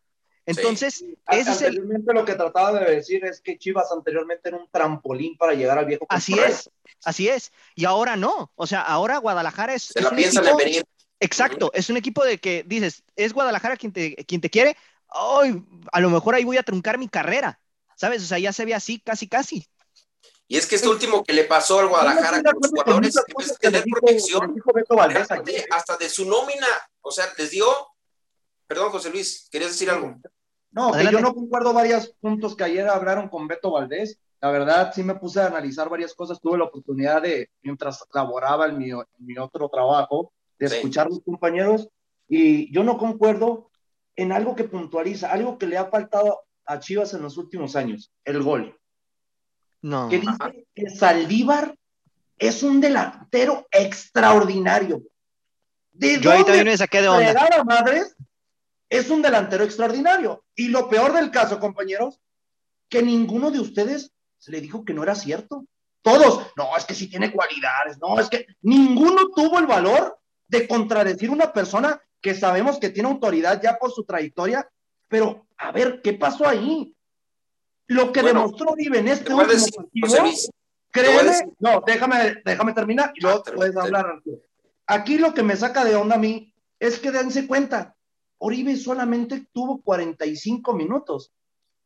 [0.45, 1.17] Entonces, sí.
[1.29, 1.75] ese es el...
[2.05, 5.85] lo que trataba de decir es que Chivas anteriormente era un trampolín para llegar al
[5.85, 6.05] viejo.
[6.07, 6.69] Así es,
[7.03, 7.51] así es.
[7.75, 8.51] Y ahora no.
[8.55, 9.83] O sea, ahora Guadalajara es.
[9.83, 10.59] Se la piensan equipo...
[10.59, 10.83] en venir.
[11.19, 15.43] Exacto, es un equipo de que dices, es Guadalajara quien te, quien te quiere, oh,
[15.91, 17.59] a lo mejor ahí voy a truncar mi carrera,
[17.95, 18.23] ¿sabes?
[18.23, 19.67] O sea, ya se ve así, casi, casi.
[20.47, 23.83] Y es que este último que le pasó al Guadalajara con los jugadores es tener
[23.83, 24.55] protección
[25.71, 26.67] hasta de su nómina,
[27.01, 27.65] o sea, les dio,
[28.67, 30.19] perdón José Luis, ¿querías decir algo?
[30.71, 34.19] No, que yo no concuerdo varios puntos que ayer hablaron con Beto Valdés.
[34.41, 36.39] La verdad, sí me puse a analizar varias cosas.
[36.39, 40.75] Tuve la oportunidad de, mientras laboraba en mi, en mi otro trabajo, de sí.
[40.75, 41.89] escuchar a los compañeros.
[42.27, 43.71] Y yo no concuerdo
[44.15, 48.11] en algo que puntualiza, algo que le ha faltado a Chivas en los últimos años,
[48.25, 48.77] el gol.
[49.81, 50.09] No.
[50.09, 51.75] Que dice que Saldívar
[52.37, 55.01] es un delantero extraordinario.
[55.91, 57.63] ¿De yo ahí también me saqué de onda.
[57.65, 58.15] madres
[58.89, 60.43] es un delantero extraordinario.
[60.55, 62.19] Y lo peor del caso, compañeros,
[62.89, 64.11] que ninguno de ustedes
[64.47, 65.65] le dijo que no era cierto.
[66.01, 70.65] Todos, no, es que sí tiene cualidades, no, es que ninguno tuvo el valor de
[70.67, 74.69] contradecir una persona que sabemos que tiene autoridad ya por su trayectoria,
[75.09, 76.95] pero a ver, ¿qué pasó ahí?
[77.87, 80.33] Lo que bueno, demostró Uribe en este último decir, partido,
[80.91, 84.21] créeme, no, déjame, déjame terminar y luego ah, puedes hablar.
[84.85, 87.96] Aquí lo que me saca de onda a mí es que dense cuenta,
[88.39, 91.33] Oribe solamente tuvo 45 minutos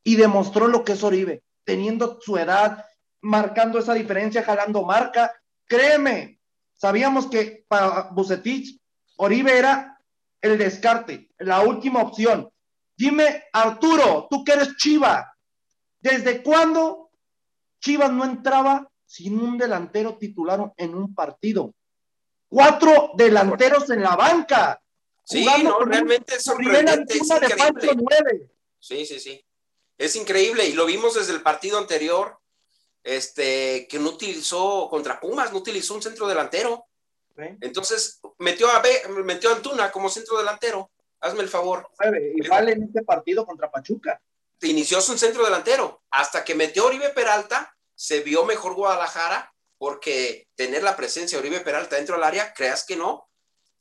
[0.04, 2.86] y demostró lo que es Oribe, teniendo su edad,
[3.22, 5.32] marcando esa diferencia, jalando marca.
[5.66, 6.40] Créeme,
[6.74, 8.80] sabíamos que para Bucetich,
[9.18, 10.00] Oribe era
[10.42, 12.50] el descarte, la última opción.
[12.98, 15.36] Dime, Arturo, tú que eres Chiva,
[16.00, 17.12] ¿desde cuándo
[17.80, 21.74] Chivas no entraba sin un delantero titular en un partido?
[22.48, 24.82] Cuatro delanteros en la banca.
[25.24, 28.50] Sí, no, realmente es sorprendente, es increíble.
[28.80, 29.46] Sí, sí, sí.
[29.98, 32.40] Es increíble y lo vimos desde el partido anterior,
[33.04, 36.88] este, que no utilizó contra Pumas, no utilizó un centro delantero.
[37.62, 38.90] Entonces metió a, B,
[39.24, 40.92] metió a Antuna como centro delantero.
[41.20, 41.88] Hazme el favor.
[42.36, 44.22] Igual en este partido contra Pachuca.
[44.62, 46.04] Inició su centro delantero.
[46.12, 51.48] Hasta que metió a Oribe Peralta, se vio mejor Guadalajara, porque tener la presencia de
[51.48, 53.31] Oribe Peralta dentro del área, creas que no,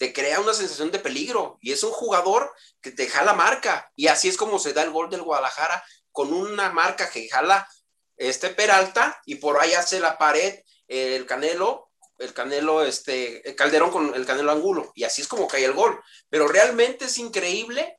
[0.00, 4.06] te crea una sensación de peligro y es un jugador que te jala marca y
[4.06, 7.68] así es como se da el gol del Guadalajara con una marca que jala
[8.16, 10.58] este Peralta y por ahí hace la pared
[10.88, 15.46] el Canelo, el Canelo, este, el Calderón con el Canelo Angulo y así es como
[15.46, 16.00] cae el gol.
[16.30, 17.98] Pero realmente es increíble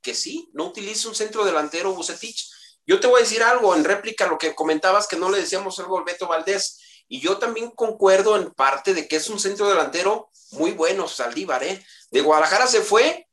[0.00, 2.52] que sí, no utilice un centro delantero Bucetich.
[2.86, 5.40] Yo te voy a decir algo en réplica a lo que comentabas que no le
[5.40, 6.91] decíamos algo al Beto Valdés.
[7.12, 11.62] Y yo también concuerdo en parte de que es un centro delantero muy bueno, Saldívar,
[11.62, 11.84] ¿eh?
[12.10, 13.28] De Guadalajara se fue.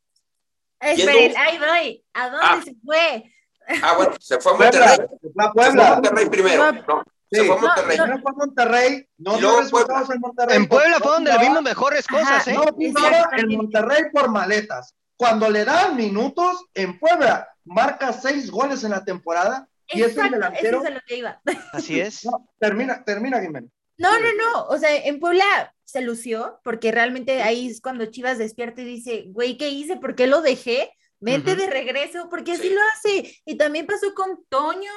[0.82, 2.06] Esperen, ahí voy.
[2.14, 2.62] ¿A dónde ah.
[2.62, 3.34] se fue?
[3.82, 4.98] Ah, bueno, se fue a Monterrey.
[4.98, 5.64] Puebla, Puebla.
[5.64, 6.72] Se fue a Monterrey primero.
[6.74, 7.38] No, sí.
[7.38, 7.98] Se fue a Monterrey.
[7.98, 9.10] No, no, fue a Monterrey.
[9.18, 10.06] No, luego Puebla.
[10.14, 10.58] en Monterrey.
[10.58, 12.54] En Puebla fue donde le vimos mejores cosas, Ajá, ¿eh?
[12.56, 14.94] No jugaba en Monterrey por maletas.
[15.16, 19.69] Cuando le dan minutos, en Puebla marca seis goles en la temporada.
[19.94, 20.80] Y es el delantero.
[20.80, 21.42] Eso es a lo que iba.
[21.74, 22.26] Así es.
[22.26, 23.72] No, termina, termina, Jiménez.
[23.98, 24.66] No, no, no.
[24.68, 29.26] O sea, en Puebla se lució, porque realmente ahí es cuando Chivas despierta y dice,
[29.28, 29.98] güey, ¿qué hice?
[29.98, 30.92] ¿Por qué lo dejé?
[31.20, 31.58] Vente uh -huh.
[31.58, 32.74] de regreso, porque así Sí.
[32.74, 33.42] lo hace.
[33.46, 34.92] Y también pasó con Toño.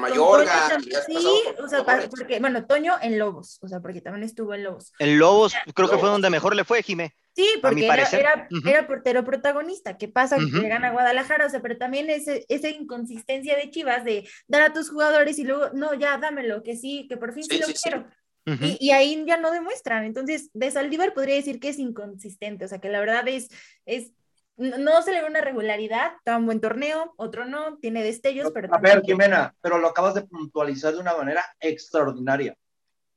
[0.00, 0.68] Con Mayorga.
[0.68, 1.14] Toño has sí,
[1.62, 2.08] o sea, jugadores.
[2.08, 4.92] porque, bueno, Toño en Lobos, o sea, porque también estuvo en Lobos.
[4.98, 6.12] En Lobos, creo que fue Lobos.
[6.12, 7.14] donde mejor le fue, Jimé.
[7.34, 8.68] Sí, porque era, era, Ujú.
[8.68, 9.98] era portero protagonista.
[9.98, 10.36] ¿Qué pasa?
[10.36, 10.60] Ujú.
[10.62, 14.72] Que gana Guadalajara, o sea, pero también ese, esa inconsistencia de Chivas de dar a
[14.72, 17.66] tus jugadores y luego, no, ya dámelo, que sí, que por fin sí, Sí, lo
[17.66, 18.06] sí, quiero.
[18.46, 20.04] Y, y ahí ya no demuestran.
[20.04, 23.48] Entonces, de Saldívar podría decir que es inconsistente, o sea, que la verdad es,
[23.86, 24.12] es
[24.56, 28.50] no no se le ve una regularidad, está un buen torneo, otro no, tiene destellos,
[28.52, 32.56] pero A ver, también- Jimena, pero lo acabas de puntualizar de una manera extraordinaria.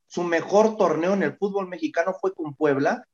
[0.07, 3.05] Su mejor torneo en el fútbol mexicano fue con Puebla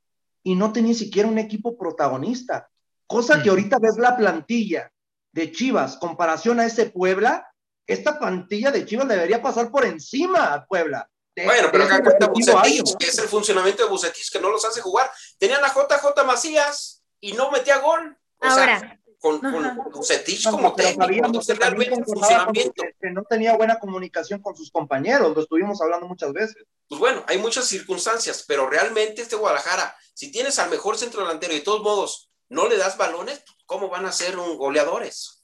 [0.44, 2.70] y no tenía ni siquiera un equipo protagonista.
[3.08, 4.92] Cosa que ahorita ves la plantilla
[5.32, 7.48] de Chivas, comparación a ese Puebla,
[7.86, 11.08] esta plantilla de Chivas debería pasar por encima a Puebla.
[11.36, 12.28] De- Bueno, pero acá cuenta.
[12.28, 15.12] Bucetich, que es el funcionamiento de Bucetich que no los hace jugar.
[15.38, 18.18] Tenían a JJ Macías y no metía gol.
[18.40, 22.84] O Ahora, sea, con, con Bucetich como técnico, entonces realmente funcionamiento.
[23.00, 26.64] Que no tenía buena comunicación con sus compañeros, lo estuvimos hablando muchas veces.
[26.88, 31.54] Pues bueno, hay muchas circunstancias, pero realmente este Guadalajara, si tienes al mejor centro delantero
[31.54, 35.44] y de todos modos no le das balones, ¿cómo van a ser un goleadores?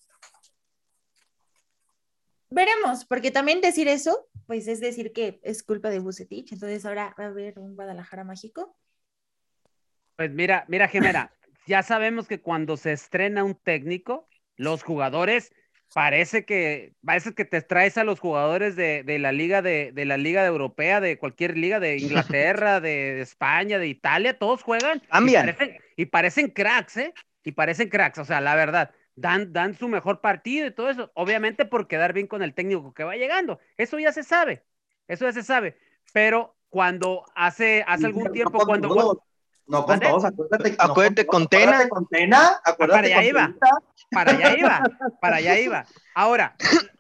[2.50, 7.16] Veremos, porque también decir eso, pues es decir que es culpa de Bucetich, entonces ahora
[7.18, 8.78] va a haber un Guadalajara mágico.
[10.18, 11.34] Pues mira, mira, Gemera,
[11.68, 15.52] ya sabemos que cuando se estrena un técnico, los jugadores
[15.94, 20.46] parece que parece que te traes a los jugadores de, la liga de, la liga
[20.46, 26.06] europea, de cualquier liga de Inglaterra, de, España, de Italia, todos juegan y parecen, y
[26.06, 27.14] parecen, cracks, ¿eh?
[27.44, 31.12] Y parecen cracks, o sea, la verdad, dan, dan su mejor partido y todo eso,
[31.16, 34.64] obviamente por quedar bien con el técnico que va llegando, eso ya se sabe,
[35.08, 35.78] eso ya se sabe,
[36.14, 39.22] pero cuando hace, hace algún tiempo, cuando,
[39.72, 40.76] no con todos, acuérdate.
[40.78, 41.88] Acuérdate con Tena.
[41.88, 43.56] Con Tena, acuérdate para allá iba.
[44.12, 44.82] Para allá iba.
[45.22, 45.86] Para allá iba.
[46.14, 46.56] Ahora,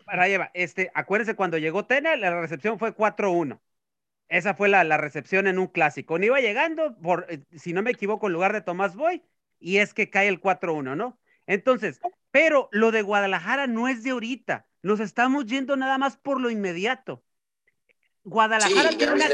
[0.05, 0.51] para allá iba.
[0.53, 3.59] Este, acuérdense cuando llegó Tena, la recepción fue 4-1.
[4.29, 6.17] Esa fue la, la, recepción en un clásico.
[6.17, 9.21] No iba llegando, por, eh, si no me equivoco, en lugar de Tomás Boy,
[9.59, 11.19] y es que cae el 4-1, ¿no?
[11.47, 11.99] Entonces,
[12.31, 14.65] pero lo de Guadalajara no es de ahorita.
[14.81, 17.21] Nos estamos yendo nada más por lo inmediato.
[18.23, 19.25] Guadalajara tiene, una,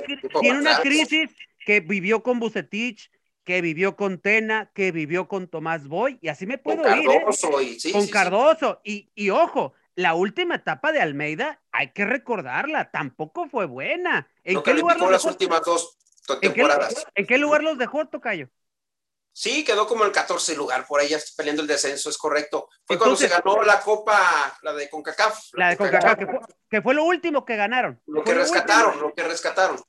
[0.42, 1.30] tiene una, crisis
[1.66, 3.12] que vivió con Bucetich,
[3.48, 7.10] que vivió con Tena, que vivió con Tomás Boy, y así me puedo con ir.
[7.10, 7.94] ¿eh?
[7.94, 8.82] con Cardoso.
[8.84, 14.30] Y, y, ojo, la última etapa de Almeida, hay que recordarla, tampoco fue buena.
[14.44, 15.98] ¿En qué lugar los las últimas dos
[16.42, 17.06] temporadas.
[17.16, 18.50] ¿En qué, lugar los dejó Tocayo?
[19.32, 22.68] Sí, quedó como el 14 lugar, por ahí ya peleando el descenso, es correcto.
[22.84, 25.54] Fue cuando se ganó la Copa, la de CONCACAF.
[25.54, 26.18] La, de CONCACAF,
[26.70, 28.02] que fue, lo último que ganaron.
[28.08, 29.82] Lo que rescataron, lo que rescataron.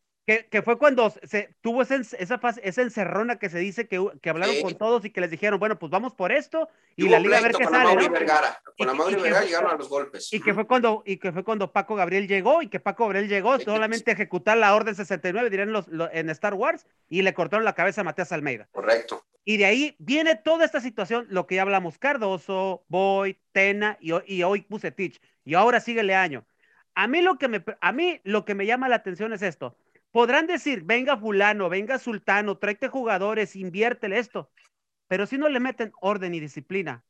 [0.50, 4.60] Que, fue cuando se tuvo esa, esa, esa encerrona que se dice que, que hablaron
[4.60, 7.40] con todos y que les dijeron, bueno, pues vamos por esto y, la liga a
[7.40, 7.94] ver qué sale.
[7.94, 8.60] La Vergara.
[8.76, 10.30] Con la Mauri Vergara llegaron a los golpes.
[10.30, 13.26] Y que, fue cuando, y que fue cuando Paco Gabriel llegó y que Paco Gabriel
[13.26, 17.64] llegó solamente a ejecutar la orden 69, dirían los, en Star Wars, y le cortaron
[17.64, 18.68] la cabeza a Matías Almeida.
[18.72, 19.24] Correcto.
[19.46, 24.12] Y de ahí viene toda esta situación, lo que ya hablamos, Cardoso, Boy, Tena y,
[24.26, 25.22] y hoy Pusetich.
[25.46, 26.44] Y ahora sigue año.
[26.94, 29.74] A mí, lo que me, a mí lo que me llama la atención es esto
[30.10, 34.50] Podrán decir, venga fulano, venga sultano, tráete jugadores, inviértele esto.
[35.06, 37.04] Pero si no le meten orden y disciplina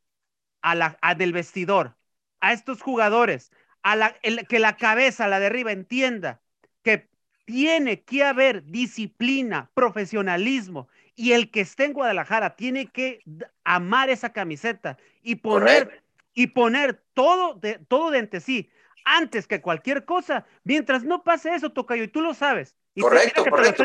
[0.62, 1.96] a la, del vestidor,
[2.40, 4.12] a estos jugadores, a la,
[4.48, 6.40] que la cabeza, la de arriba, entienda
[6.82, 7.08] que
[7.44, 13.24] tiene que haber disciplina, profesionalismo, y el que esté en Guadalajara tiene que
[13.64, 18.70] amar esa camiseta y poner, y poner todo de, todo de ante sí,
[19.04, 23.84] antes que cualquier cosa, mientras no pase eso, Tocayo, y tú lo sabes, correcto, correcto.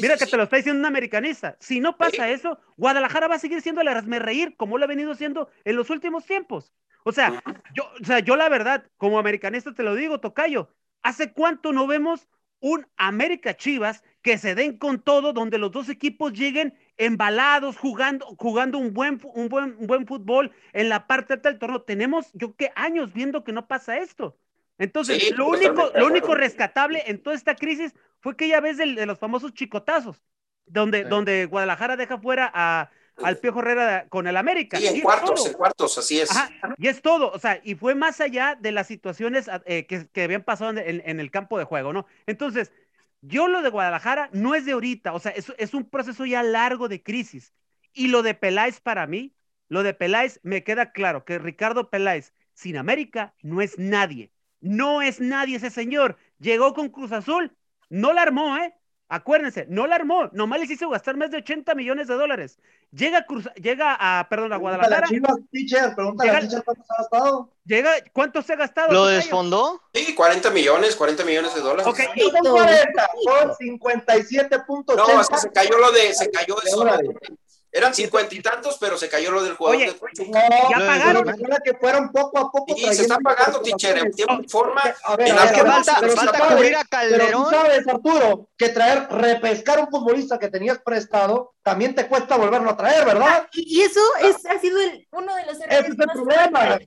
[0.00, 1.56] mira que te lo está diciendo un americanista.
[1.60, 5.14] Si no pasa eso, Guadalajara va a seguir siendo el reír como lo ha venido
[5.14, 6.72] siendo en los últimos tiempos.
[7.04, 7.42] O sea,
[7.74, 11.86] yo, o sea, yo la verdad, como americanista te lo digo, Tocayo, ¿hace cuánto no
[11.86, 12.28] vemos
[12.60, 18.26] un América Chivas que se den con todo, donde los dos equipos lleguen embalados, jugando,
[18.38, 21.82] jugando un buen, un buen, un buen fútbol en la parte alta del torneo?
[21.82, 24.36] Tenemos, yo qué años viendo que no pasa esto.
[24.78, 29.06] Entonces, lo, único, lo único rescatable en toda esta crisis fue aquella vez de, de
[29.06, 30.22] los famosos chicotazos,
[30.66, 32.90] donde, donde Guadalajara deja fuera a,
[33.22, 34.78] al Piojo Herrera con el América.
[34.78, 36.30] Sí, en cuartos, en cuartos, así es.
[36.76, 40.22] y es todo, o sea, y fue más allá de las situaciones eh, que, que,
[40.22, 42.06] habían pasado en, en, el campo de juego, ¿no?
[42.26, 42.72] Entonces,
[43.20, 46.42] yo lo de Guadalajara no es de ahorita, o sea, es, es un proceso ya
[46.42, 47.52] largo de crisis.
[47.92, 49.34] Y lo de Peláez para mí,
[49.68, 54.30] lo de Peláez me queda claro que Ricardo Peláez sin América no es nadie.
[54.60, 56.16] No es nadie ese señor.
[56.38, 57.56] Llegó con Cruz Azul,
[57.88, 58.74] no la armó, ¿eh?
[59.10, 62.58] Acuérdense, no la armó, nomás les hizo gastar más de 80 millones de dólares.
[62.90, 65.08] Llega a, Cruz, llega a perdón, a Guadalajara.
[65.08, 67.50] Chivas, teacher, pregúntale a cuánto se ha gastado.
[67.64, 68.92] Llega, ¿cuánto se ha gastado?
[68.92, 69.80] ¿Lo desfondó?
[69.94, 71.86] Sí, 40 millones, 40 millones de dólares.
[71.86, 74.96] Ok, son 40, son 57.80.
[74.96, 77.38] No, es que se cayó lo de, se cayó de, de
[77.70, 80.26] eran cincuenta y tantos, pero se cayó lo del jugador Oye, de
[80.70, 81.24] ¿Ya pagaron?
[81.64, 82.74] que fueron poco a poco.
[82.76, 84.82] Y se están pagando, teacher, en tiempo forma.
[85.04, 87.26] A ver, que falta, falta cubrir a Calderón.
[87.26, 92.36] Pero tú sabes, Arturo, que traer, repescar un futbolista que tenías prestado, también te cuesta
[92.36, 93.46] volverlo a traer, ¿verdad?
[93.52, 96.78] Y eso es, ha sido el, uno de los errores Ese es el problema.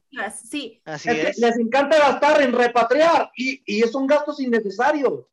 [0.49, 0.81] Sí.
[0.85, 5.25] Así es, Les encanta gastar en repatriar y, y son gastos innecesarios.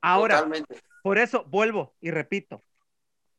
[0.00, 0.80] Ahora, Totalmente.
[1.02, 2.62] por eso vuelvo y repito,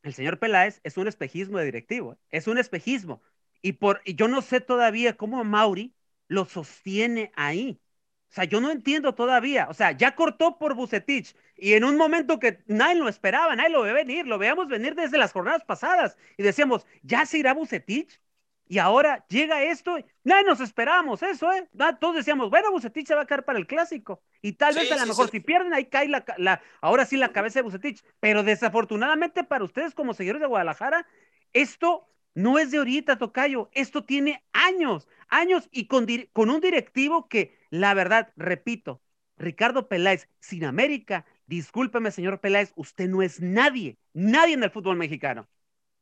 [0.06, 3.22] el señor Peláez es un espejismo de directivo, es un espejismo.
[3.62, 5.96] Y, por, y yo no sé todavía cómo Mauri
[6.28, 7.82] lo sostiene ahí.
[8.30, 9.68] O sea, yo no entiendo todavía.
[9.70, 13.70] O sea, ya cortó por Bucetich y en un momento que nadie lo esperaba, nadie
[13.72, 17.54] lo ve venir, lo veíamos venir desde las jornadas pasadas y decíamos, ¿ya se irá
[17.54, 18.20] Bucetich?
[18.68, 21.70] Y ahora llega esto, nadie nos esperábamos eso, ¿eh?
[22.00, 24.24] Todos decíamos, bueno, Bucetich se va a caer para el clásico.
[24.42, 27.32] Y tal vez a lo mejor si pierden, ahí cae la, la, ahora sí la
[27.32, 28.04] cabeza de Bucetich.
[28.20, 31.08] Pero desafortunadamente para ustedes como seguidores de Guadalajara,
[31.54, 33.70] esto no es de ahorita, Tocayo.
[33.74, 39.02] Esto tiene años, años y con, con un directivo que, la verdad, repito,
[39.38, 44.98] Ricardo Peláez, sin América, discúlpeme, señor Peláez, usted no es nadie, nadie en el fútbol
[44.98, 45.48] mexicano.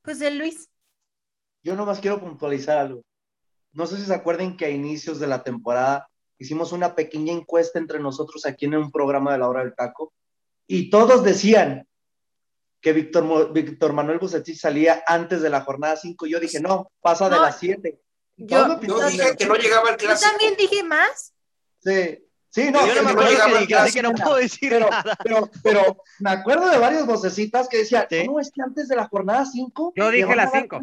[0.05, 0.69] José Luis.
[1.63, 3.03] Yo nomás quiero puntualizar algo.
[3.71, 7.79] No sé si se acuerdan que a inicios de la temporada hicimos una pequeña encuesta
[7.79, 10.13] entre nosotros aquí en un programa de la hora del taco
[10.67, 11.87] y todos decían
[12.81, 16.25] que Víctor, Víctor Manuel Bucetich salía antes de la jornada 5.
[16.25, 17.99] Yo dije, no, pasa de las 7.
[18.35, 20.25] Yo, dije que no llegaba el clásico.
[20.25, 21.33] Yo también dije más.
[21.79, 22.85] Sí, sí, no.
[22.85, 25.17] Yo no me acuerdo que, que, así que no puedo decir pero, nada.
[25.23, 29.07] Pero, pero me acuerdo de varias vocecitas que decían, ¿cómo es que antes de la
[29.07, 29.93] jornada 5?
[29.95, 30.81] Yo dije las 5.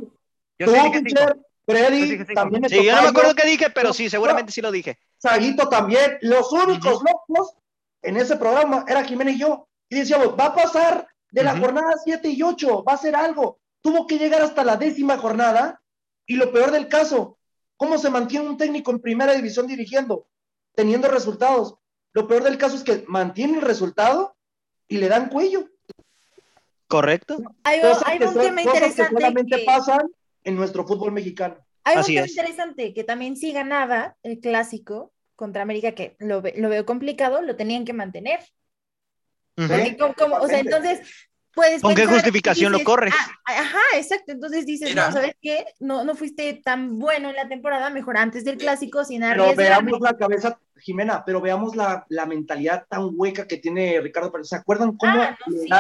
[0.61, 1.22] Yo Tú, dije cinco.
[1.66, 4.98] Freddy, también Sí, yo no me acuerdo qué dije, pero sí, seguramente sí lo dije.
[5.16, 6.18] Saguito también.
[6.20, 7.54] Los únicos locos
[8.02, 9.66] en ese programa era Jiménez y yo.
[9.88, 13.58] Y decíamos, va a pasar de la jornada 7 y 8, va a ser algo.
[13.80, 15.80] Tuvo que llegar hasta la décima jornada.
[16.26, 17.38] Y lo peor del caso,
[17.78, 20.26] ¿cómo se mantiene un técnico en primera división dirigiendo?
[20.74, 21.76] Teniendo resultados.
[22.12, 24.36] Lo peor del caso es que mantiene el resultado
[24.88, 25.70] y le dan cuello.
[26.86, 27.38] Correcto.
[27.64, 27.80] Hay,
[28.20, 29.14] un tema interesante.
[29.14, 30.11] Que solamente pasan
[30.45, 31.57] en nuestro fútbol mexicano.
[31.84, 36.68] Hay un tema interesante que también si ganaba el clásico contra América, que lo, lo
[36.68, 38.41] veo complicado, lo tenían que mantener.
[39.55, 41.01] Porque como, o sea, entonces
[41.55, 43.14] puedes ¿Con qué justificación lo corres?
[43.18, 44.32] Ah, ajá, exacto.
[44.32, 45.66] Entonces dices, no, ¿sabes qué?
[45.78, 50.01] No, no fuiste tan bueno en la temporada, mejor antes del clásico, sin Pero veamos
[50.01, 54.49] la cabeza, Jimena, pero veamos la, la, mentalidad tan hueca que tiene Ricardo Pérez.
[54.49, 55.36] ¿Se acuerdan cómo Ah,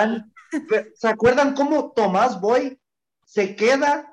[0.06, 0.58] no, sí.
[0.94, 2.78] ¿Se acuerdan cómo Tomás Boy
[3.24, 4.09] se queda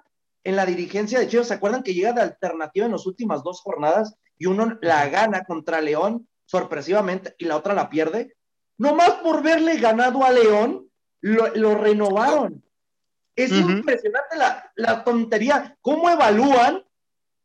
[0.48, 1.48] en la dirigencia de Chivas?
[1.50, 5.44] ¿Se acuerdan que llega de alternativa en las últimas dos jornadas y uno la gana
[5.44, 8.36] contra León sorpresivamente y la otra la pierde?
[8.78, 10.90] Nomás por verle ganado a León,
[11.20, 12.64] lo, lo renovaron.
[13.36, 15.78] Es impresionante la, la tontería.
[15.82, 16.84] ¿Cómo evalúan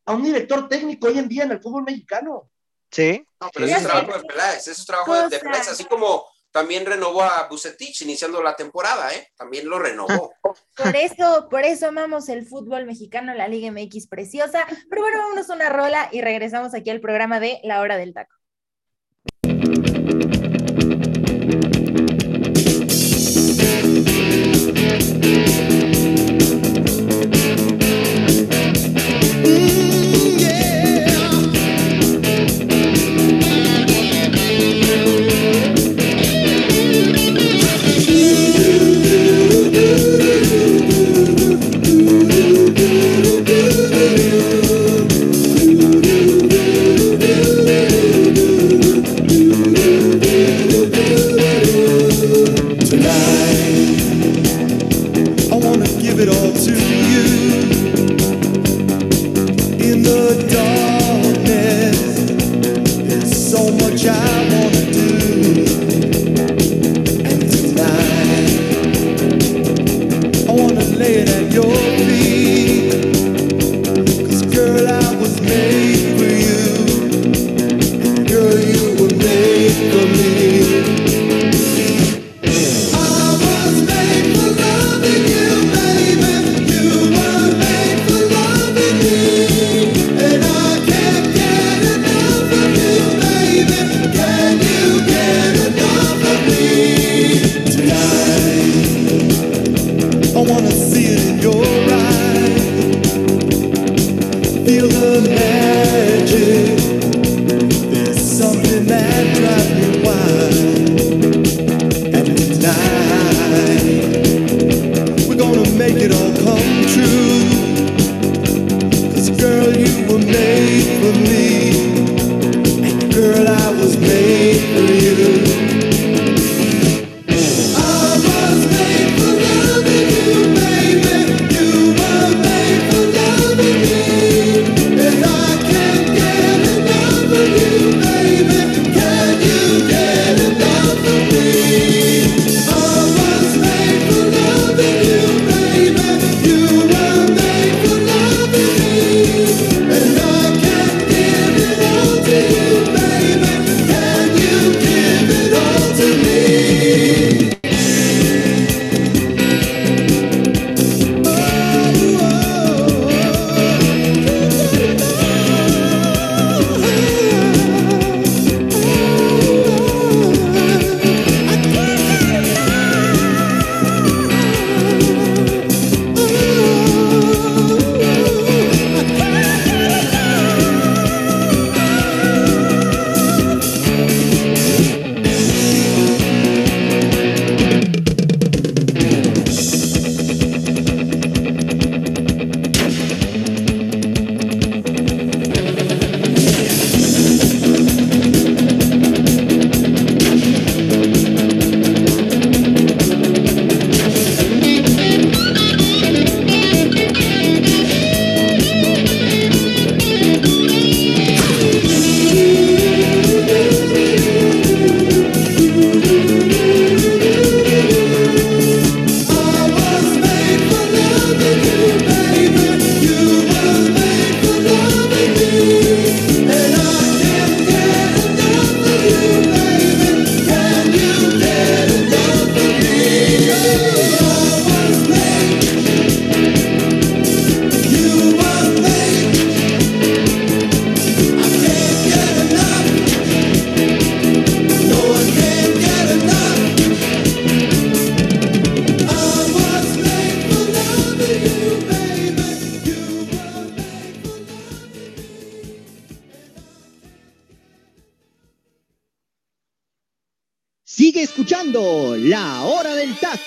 [0.05, 2.50] a un director técnico hoy en día en el fútbol mexicano?
[2.90, 3.26] Sí.
[3.40, 5.38] No, pero Sí, eso es trabajo de Peláez, eso es trabajo de- de.
[5.40, 9.32] Peláez, así como también renovó a Bucetich iniciando la temporada, ¿eh?
[9.36, 10.34] También lo renovó.
[10.76, 14.66] Por eso, por eso amamos el fútbol mexicano, la Liga MX preciosa.
[14.88, 18.34] Pero bueno, vámonos una rola y regresamos aquí al programa de La Hora del Taco.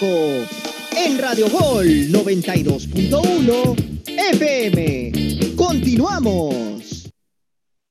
[0.02, 5.56] En Radio Gol 92.1 FM.
[5.56, 7.14] Continuamos.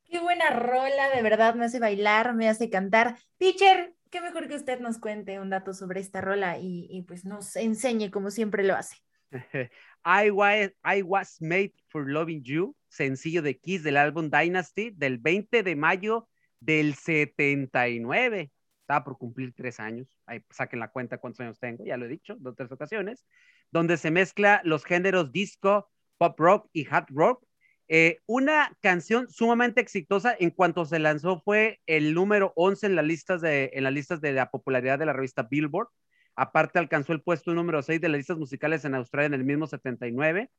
[0.05, 3.17] Qué buena rola, de verdad me hace bailar, me hace cantar.
[3.39, 7.25] Teacher, qué mejor que usted nos cuente un dato sobre esta rola y, y pues
[7.25, 8.97] nos enseñe como siempre lo hace.
[10.05, 15.17] I was, I was Made for Loving You, sencillo de Kiss del álbum Dynasty del
[15.17, 16.29] 20 de mayo
[16.61, 18.51] del 79.
[18.85, 20.19] Estaba por cumplir tres años.
[20.27, 23.25] Ahí saquen la cuenta cuántos años tengo, ya lo he dicho, dos tres ocasiones.
[23.71, 27.43] Donde se mezcla los géneros disco, pop rock y hard rock.
[27.89, 33.07] Eh, una canción sumamente exitosa en cuanto se lanzó fue el número 11 en las
[33.07, 35.89] listas de, en las listas de la popularidad de la revista Billboard.
[36.37, 39.67] Aparte alcanzó el puesto número 6 de las listas musicales en Australia en el mismo
[39.67, 40.51] 79.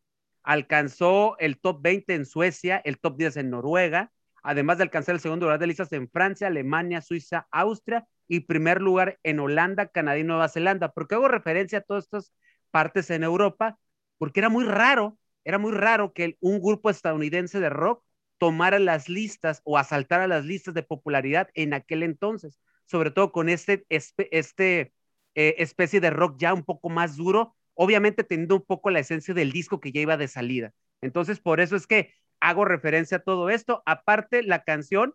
[0.41, 4.11] Alcanzó el top 20 en Suecia, el top 10 en Noruega,
[4.41, 8.81] además de alcanzar el segundo lugar de listas en Francia, Alemania, Suiza, Austria y primer
[8.81, 10.91] lugar en Holanda, Canadá y Nueva Zelanda.
[10.91, 12.33] ¿Por qué hago referencia a todas estas
[12.71, 13.77] partes en Europa?
[14.17, 18.03] Porque era muy raro, era muy raro que un grupo estadounidense de rock
[18.37, 23.49] tomara las listas o asaltara las listas de popularidad en aquel entonces, sobre todo con
[23.49, 24.93] este, este
[25.35, 29.33] eh, especie de rock ya un poco más duro, obviamente teniendo un poco la esencia
[29.33, 30.73] del disco que ya iba de salida.
[31.01, 33.83] Entonces, por eso es que hago referencia a todo esto.
[33.85, 35.13] Aparte, la canción,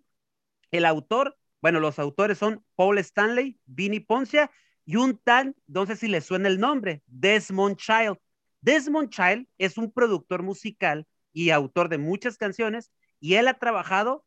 [0.70, 4.50] el autor, bueno, los autores son Paul Stanley, Vinnie Poncia
[4.84, 8.18] y un tal, no sé si le suena el nombre, Desmond Child.
[8.60, 12.90] Desmond Child es un productor musical y autor de muchas canciones
[13.20, 14.24] y él ha trabajado,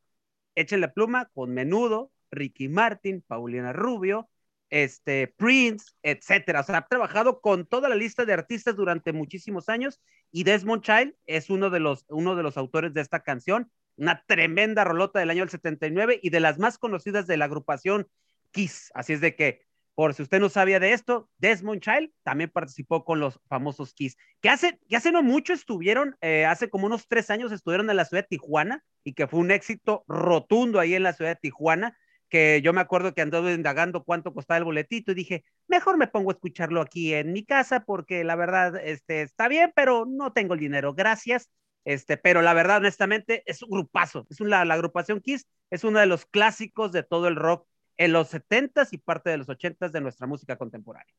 [0.55, 4.29] échenle pluma, con Menudo, Ricky Martin, Paulina Rubio,
[4.69, 6.61] este, Prince, etcétera.
[6.61, 10.83] O sea, ha trabajado con toda la lista de artistas durante muchísimos años y Desmond
[10.83, 15.19] Child es uno de los, uno de los autores de esta canción, una tremenda rolota
[15.19, 18.07] del año del 79 y de las más conocidas de la agrupación
[18.51, 18.91] Kiss.
[18.93, 19.61] Así es de que,
[19.95, 24.17] por si usted no sabía de esto, Desmond Child también participó con los famosos Kiss,
[24.41, 27.97] que hace, que hace no mucho estuvieron, eh, hace como unos tres años estuvieron en
[27.97, 31.39] la ciudad de Tijuana y que fue un éxito rotundo ahí en la ciudad de
[31.41, 31.97] Tijuana
[32.33, 36.07] que yo me acuerdo que andaba indagando cuánto costaba el boletito y dije, mejor me
[36.07, 40.33] pongo a escucharlo aquí en mi casa porque la verdad este, está bien, pero no
[40.33, 41.51] tengo el dinero, gracias.
[41.85, 44.25] Este, pero la verdad, honestamente, es un grupazo.
[44.29, 47.67] Es una, la agrupación Kiss es uno de los clásicos de todo el rock
[47.97, 51.13] en los 70s y parte de los 80s de nuestra música contemporánea.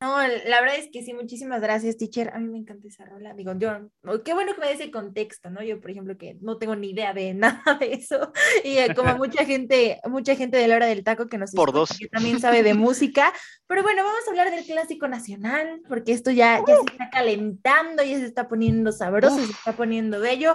[0.00, 2.30] No, la verdad es que sí, muchísimas gracias, teacher.
[2.32, 3.34] A mí me encanta esa rola.
[3.34, 3.90] Digo, yo,
[4.24, 5.60] qué bueno que me des el contexto, ¿no?
[5.60, 8.32] Yo, por ejemplo, que no tengo ni idea de nada de eso.
[8.62, 11.70] Y eh, como mucha gente, mucha gente de la hora del taco que nos Por
[11.70, 11.98] escucha, dos.
[11.98, 13.32] que también sabe de música.
[13.66, 18.04] Pero bueno, vamos a hablar del clásico nacional, porque esto ya, ya se está calentando,
[18.04, 20.54] ya se está poniendo sabroso, se está poniendo bello.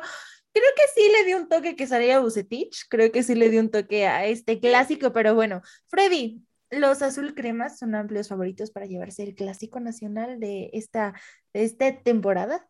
[0.54, 3.60] Creo que sí le dio un toque que salía Bucetich, creo que sí le dio
[3.60, 6.42] un toque a este clásico, pero bueno, Freddy,
[6.80, 11.14] los azul cremas son amplios favoritos para llevarse el clásico nacional de esta,
[11.54, 12.68] de esta temporada.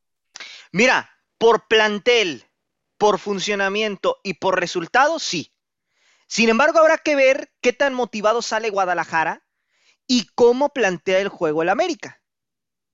[0.71, 2.45] Mira, por plantel,
[2.97, 5.53] por funcionamiento y por resultados, sí.
[6.27, 9.45] Sin embargo, habrá que ver qué tan motivado sale Guadalajara
[10.07, 12.21] y cómo plantea el juego el América.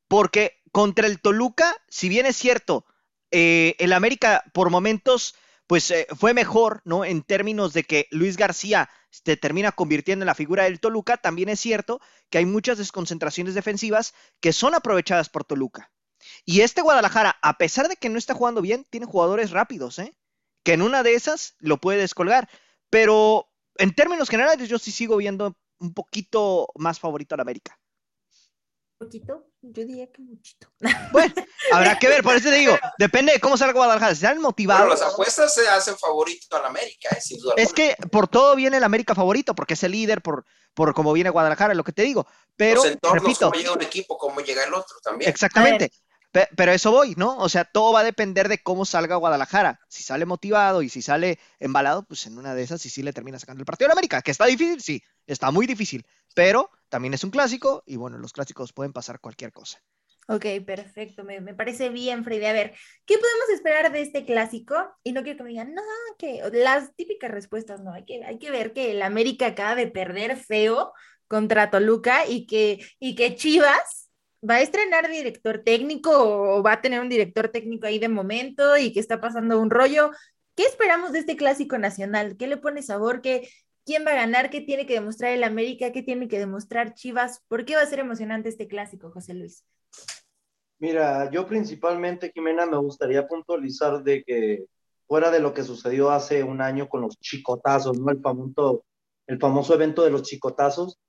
[0.08, 2.86] Porque contra el Toluca, si bien es cierto,
[3.32, 5.36] eh, el América por momentos
[5.68, 7.06] pues eh, fue mejor, ¿no?
[7.06, 11.50] En términos de que Luis García se termina convirtiendo en la figura del Toluca, también
[11.50, 12.00] es cierto
[12.30, 15.92] que hay muchas desconcentraciones defensivas que son aprovechadas por Toluca.
[16.46, 20.16] Y este Guadalajara, a pesar de que no está jugando bien, tiene jugadores rápidos, ¿eh?
[20.64, 22.50] Que en una de esas lo puede descolgar.
[22.90, 27.80] Pero en términos generales, yo sí sigo viendo un poquito más favorito al América.
[28.98, 30.68] Poquito, yo diría que muchito.
[31.12, 31.34] Bueno,
[31.74, 34.14] habrá que ver, por eso te digo, depende de cómo salga Guadalajara.
[34.16, 34.90] Si salen Bueno, motivados.
[35.00, 37.54] las apuestas se hacen favorito al América, eh, sin duda.
[37.58, 37.76] Es alguna.
[37.98, 41.30] que por todo viene el América favorito, porque es el líder, por, por cómo viene
[41.32, 42.28] Guadalajara, lo que te digo.
[42.56, 45.30] Pero, los entornos, repito, cómo llega un equipo, cómo llega el otro también.
[45.30, 45.92] exactamente.
[46.32, 47.38] Pe- Pero eso voy, ¿no?
[47.40, 49.80] O sea, todo va a depender de cómo salga Guadalajara.
[49.88, 53.14] Si sale motivado y si sale embalado, pues en una de esas sí sí le
[53.14, 54.22] termina sacando el partido a América.
[54.22, 56.06] Que está difícil, sí, está muy difícil.
[56.36, 59.80] Pero también es un clásico y bueno, los clásicos pueden pasar cualquier cosa.
[60.28, 62.46] Ok, perfecto, me, parece bien, Freddy.
[62.46, 62.76] A ver,
[63.06, 64.76] ¿qué podemos esperar de este clásico?
[65.04, 65.82] Y no quiero que me digan, no,
[66.20, 69.88] que las típicas respuestas, no, hay que, hay que ver que el América acaba de
[69.88, 70.94] perder feo
[71.28, 74.10] contra Toluca y que, y que Chivas
[74.48, 78.78] va a estrenar director técnico o va a tener un director técnico ahí de momento
[78.78, 80.12] y que está pasando un rollo.
[80.56, 82.38] ¿Qué esperamos de este clásico nacional?
[82.38, 83.22] ¿Qué le pone sabor?
[83.22, 83.50] ¿Qué,
[83.90, 84.52] ¿Quién va a ganar?
[84.52, 85.92] ¿Qué tiene que demostrar el América?
[85.92, 87.42] ¿Qué tiene que demostrar Chivas?
[87.48, 89.66] ¿Por qué va a ser emocionante este clásico, José Luis?
[90.78, 94.66] Mira, yo principalmente, Jimena, me gustaría puntualizar de que
[95.08, 98.12] fuera de lo que sucedió hace un año con los chicotazos, ¿no?
[98.12, 98.86] El famoso,
[99.26, 101.00] el famoso evento de los chicotazos,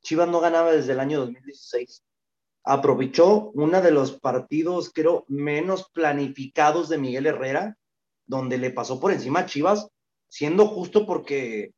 [0.00, 2.04] Chivas no ganaba desde el año 2016.
[2.62, 7.76] Aprovechó uno de los partidos, creo, menos planificados de Miguel Herrera,
[8.26, 9.88] donde le pasó por encima a Chivas,
[10.28, 11.72] siendo justo porque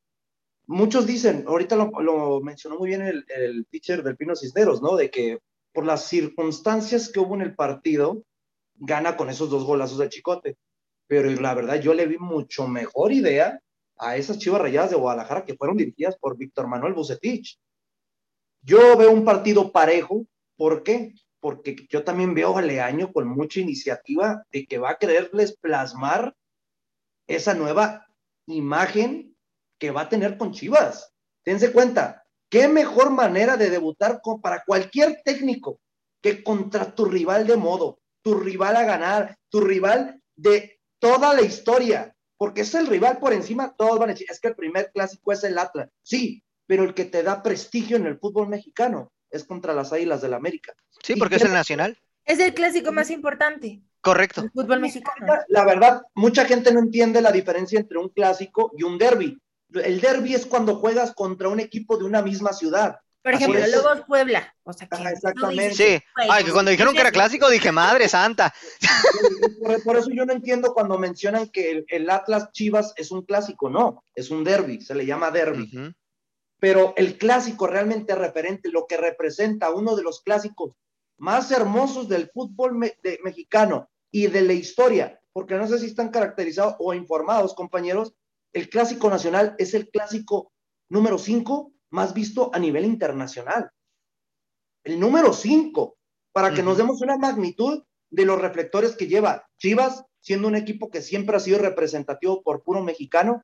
[0.67, 4.97] muchos dicen, ahorita lo, mencionó muy bien el, el teacher del Pino Cisneros, ¿no?
[4.97, 5.39] De que
[5.73, 8.23] por las circunstancias que hubo en el partido,
[8.77, 10.57] gana con esos dos golazos de Chicote.
[11.07, 13.61] Pero la verdad, yo le vi mucho mejor idea
[13.99, 17.59] a esas Chivas Rayadas de Guadalajara que fueron dirigidas por Víctor Manuel Bucetich.
[18.63, 21.15] Yo veo un partido parejo, ¿por qué?
[21.41, 26.35] Porque yo también veo a Leaño con mucha iniciativa de que va a quererles plasmar
[27.27, 28.07] esa nueva
[28.47, 29.34] imagen
[29.79, 31.13] que va a tener con Chivas.
[31.45, 35.81] Dense cuenta, qué mejor manera de debutar con, para cualquier técnico
[36.23, 41.43] que contra tu rival de modo, tu rival a ganar, tu rival de toda la
[41.43, 44.91] historia, porque es el rival por encima, todos van a decir, es que el primer
[44.93, 45.91] clásico es el Atlas.
[46.03, 50.23] Sí, pero el que te da prestigio en el fútbol mexicano es contra las Águilas
[50.23, 50.73] del América.
[51.03, 51.99] Sí, ¿Y porque es el nacional.
[52.25, 54.41] Es el clásico más importante Correcto.
[54.43, 55.35] del fútbol mexicano.
[55.49, 59.39] La verdad, mucha gente no entiende la diferencia entre un clásico y un derby.
[59.81, 62.97] El derby es cuando juegas contra un equipo de una misma ciudad.
[63.23, 63.73] Por ejemplo, es.
[63.73, 64.55] luego es Puebla.
[64.65, 65.69] O sea, que Ajá, exactamente.
[65.71, 66.05] dices, Sí.
[66.29, 68.53] Ay, que cuando dijeron que era clásico dije, madre santa.
[69.63, 73.23] Por, por eso yo no entiendo cuando mencionan que el, el Atlas Chivas es un
[73.23, 73.71] clásico.
[73.71, 75.71] No, es un derby, se le llama derby.
[75.75, 75.93] Ujú.
[76.61, 80.73] pero el clásico realmente referente, lo que representa uno de los clásicos
[81.19, 85.87] más hermosos del fútbol me- de- mexicano y de la historia, porque no sé si
[85.87, 88.15] están caracterizados o informados, compañeros,
[88.55, 90.53] el clásico nacional es el clásico
[90.89, 93.71] número 5 más visto a nivel internacional.
[94.85, 95.97] El número 5,
[96.33, 100.89] para que nos demos una magnitud de los reflectores que lleva Chivas, siendo un equipo
[100.89, 103.43] que siempre ha sido representativo por puro mexicano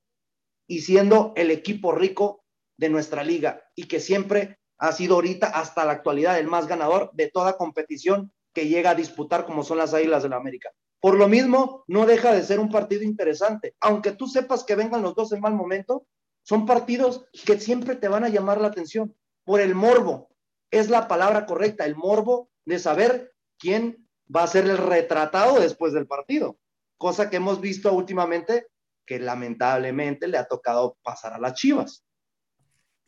[0.67, 2.45] y siendo el equipo rico
[2.77, 7.11] de nuestra liga y que siempre ha sido ahorita hasta la actualidad el más ganador
[7.13, 10.71] de toda competición que llega a disputar como son las Águilas de la América.
[11.01, 13.75] Por lo mismo, no deja de ser un partido interesante.
[13.81, 16.07] Aunque tú sepas que vengan los dos en mal momento,
[16.43, 20.31] son partidos que siempre te van a llamar la atención por el morbo.
[20.71, 25.93] Es la palabra correcta, el morbo de saber quién va a ser el retratado después
[25.93, 26.59] del partido.
[26.99, 28.67] Cosa que hemos visto últimamente
[29.07, 32.05] que lamentablemente le ha tocado pasar a las Chivas.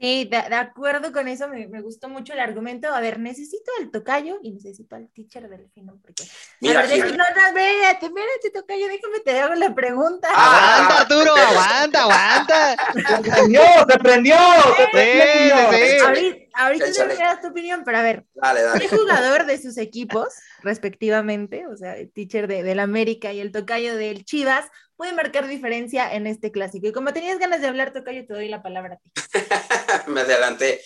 [0.02, 2.92] Sí, de, de acuerdo con eso, me, me gustó mucho el argumento.
[2.92, 6.24] A ver, necesito al tocayo y necesito al teacher del fino, porque...
[6.60, 10.26] Mira, a ver, no, no, espérate, espérate, tocayo, déjame te hago la pregunta.
[10.32, 12.76] Ah, Aguanta, Arturo, aguanta, aguanta.
[12.94, 13.60] ¡Se prendió!
[13.88, 14.36] ¡Se prendió!
[14.76, 15.70] ¡Se prendió, Sí, niño!
[15.70, 16.02] sí, sí.
[16.04, 18.80] ahorita ahorita te me das tu opinión, pero a ver, Dale, dale.
[18.80, 23.52] ¿qué jugador de sus equipos, respectivamente, o sea, el teacher de, del América y el
[23.52, 24.66] tocayo del Chivas,
[25.02, 26.86] puede marcar diferencia en este clásico?
[26.86, 29.10] Y como tenías ganas de hablar, tocayo, te doy la palabra a ti.
[30.06, 30.80] me adelanté.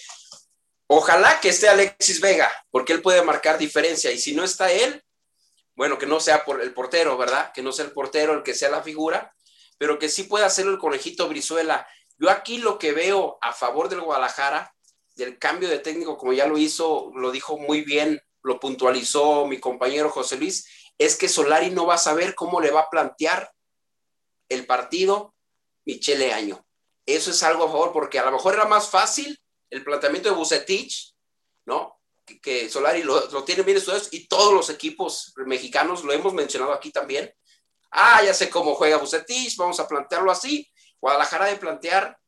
[0.86, 4.10] Ojalá que esté Alexis Vega, porque él puede marcar diferencia.
[4.10, 5.04] Y si no está él,
[5.74, 7.52] bueno, que no sea por el portero, ¿verdad?
[7.52, 9.34] Que no sea el portero el que sea la figura,
[9.76, 11.86] pero que sí pueda hacerlo el conejito Brizuela.
[12.16, 14.74] Yo aquí lo que veo a favor del Guadalajara,
[15.14, 19.60] del cambio de técnico, como ya lo hizo, lo dijo muy bien, lo puntualizó mi
[19.60, 23.52] compañero José Luis, es que Solari no va a saber cómo le va a plantear
[24.48, 25.34] el partido
[25.84, 26.66] Michele Año.
[27.04, 29.38] Eso es algo a favor, porque a lo mejor era más fácil
[29.70, 31.14] el planteamiento de Bucetich,
[31.64, 32.00] ¿no?
[32.42, 36.72] Que, Solari lo, lo tiene bien estudiado y todos los equipos mexicanos lo hemos mencionado
[36.72, 37.32] aquí también.
[37.90, 40.68] Ah, ya sé cómo juega Bucetich, vamos a plantearlo así.
[41.00, 42.18] Guadalajara de plantear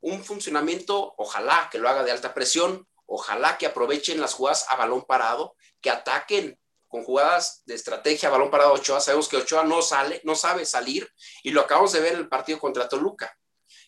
[0.00, 4.76] un funcionamiento, ojalá que lo haga de alta presión, ojalá que aprovechen las jugadas a
[4.76, 6.59] balón parado, que ataquen
[6.90, 9.00] con jugadas de estrategia balón parado Ochoa.
[9.00, 11.08] Sabemos que Ochoa no sale, no sabe salir
[11.44, 13.34] y lo acabamos de ver en el partido contra Toluca.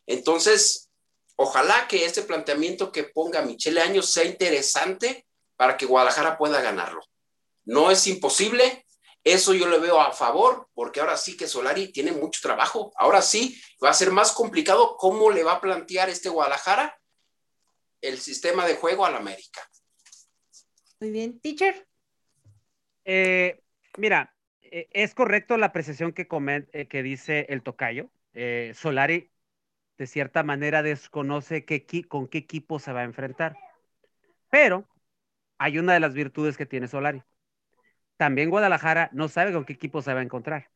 [0.06, 0.88] Entonces,
[1.36, 5.26] ojalá que este planteamiento que ponga Michele Años sea interesante
[5.56, 7.02] para que Guadalajara pueda ganarlo.
[7.64, 8.86] No es imposible,
[9.24, 12.92] eso yo le veo a favor, porque ahora sí que Solari tiene mucho trabajo.
[12.96, 16.96] Ahora sí va a ser más complicado cómo le va a plantear este Guadalajara
[18.00, 19.68] el sistema de juego al América.
[21.00, 21.88] Muy bien, teacher.
[23.04, 23.60] Eh,
[23.98, 28.10] mira, eh, es correcto la apreciación que, comen- eh, que dice el tocayo.
[28.74, 29.30] Solari,
[29.98, 31.64] de cierta manera, desconoce
[32.08, 33.56] con qué equipo se va a enfrentar.
[34.50, 34.88] Pero
[35.58, 37.22] hay una de las virtudes que tiene Solari.
[38.18, 40.70] También Guadalajara no sabe con qué equipo se va a encontrar.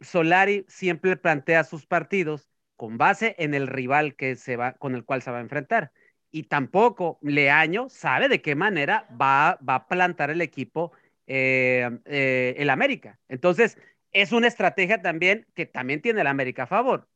[0.00, 5.04] Solari siempre plantea sus partidos con base en el rival que se va, con el
[5.04, 5.92] cual se va a enfrentar.
[6.30, 10.92] Y tampoco Leaño sabe de qué manera va, va a plantar el equipo
[11.26, 13.18] eh, eh, el América.
[13.28, 13.78] Entonces,
[14.12, 17.06] es una estrategia también que también tiene el América a favor.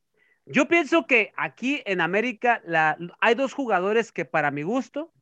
[0.45, 2.63] Yo pienso que aquí en América
[3.21, 5.13] hay dos jugadores que para mi gusto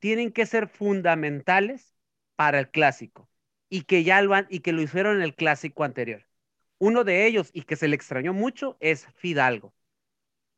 [0.00, 1.94] tienen que ser fundamentales
[2.36, 3.28] para el clásico
[3.68, 6.26] y que ya lo han, y que lo hicieron en el clásico anterior.
[6.78, 9.74] Uno de ellos y que se le extrañó mucho es Fidalgo.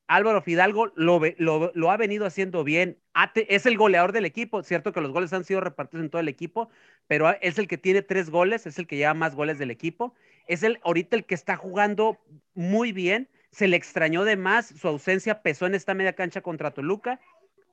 [0.07, 2.99] Álvaro Fidalgo lo, lo- lo ha venido haciendo bien.
[3.35, 4.63] Es el goleador del equipo.
[4.63, 6.69] Cierto que los goles han sido repartidos en todo el equipo,
[7.07, 10.15] pero es el que tiene tres goles, es el que lleva más goles del equipo.
[10.47, 12.19] Es el ahorita el que está jugando
[12.55, 13.29] muy bien.
[13.51, 14.67] Se le extrañó de más.
[14.67, 17.21] Su ausencia pesó en esta media cancha contra Toluca.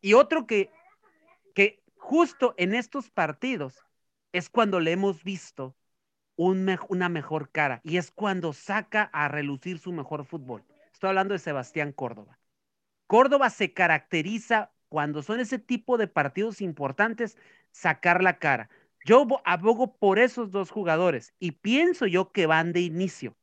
[0.01, 0.69] Y otro que,
[1.95, 3.85] justo en estos partidos
[4.33, 5.75] es cuando le hemos visto
[6.35, 10.63] una mejor cara y es cuando saca a relucir su mejor fútbol.
[11.01, 12.37] Estoy hablando de Sebastián Córdoba.
[13.07, 17.39] Córdoba se caracteriza cuando son ese tipo de partidos importantes,
[17.71, 18.69] sacar la cara.
[19.03, 23.35] Yo abogo por esos dos jugadores y pienso yo que van de inicio,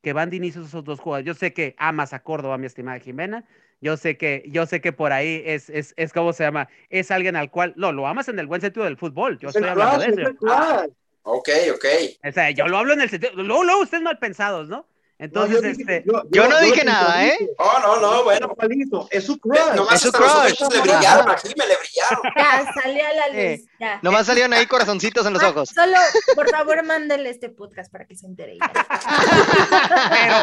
[0.00, 1.26] que van de inicio esos dos jugadores.
[1.26, 3.44] Yo sé que amas a Córdoba, mi estimada Jimena.
[3.82, 6.70] Yo sé que, yo sé que por ahí es, es, es ¿cómo se llama?
[6.88, 9.38] Es alguien al cual, no, lo amas en el buen sentido del fútbol.
[9.38, 10.30] Yo estoy hablando de es eso.
[11.24, 11.84] Ok, ok.
[12.24, 14.86] O sea, yo lo hablo en el sentido, luego, luego ustedes mal pensados, ¿no?
[15.22, 17.38] Entonces, No, yo dije- este, Yo no dije nada, ¿eh?
[17.58, 18.56] Oh, no, no, bueno.
[19.10, 19.56] Es su crush.
[19.56, 20.60] Ve, Nomás Es su crush.
[20.72, 22.22] le brillaron, a Jimé le brillaron.
[22.36, 23.36] Ya, salió a la luz.
[23.36, 24.00] Eh, ya.
[24.02, 25.68] Nomás salieron ahí corazoncitos en los Ah, ojos.
[25.68, 25.96] Solo,
[26.34, 28.58] por favor, mándele este podcast para que se entere.
[30.10, 30.34] pero,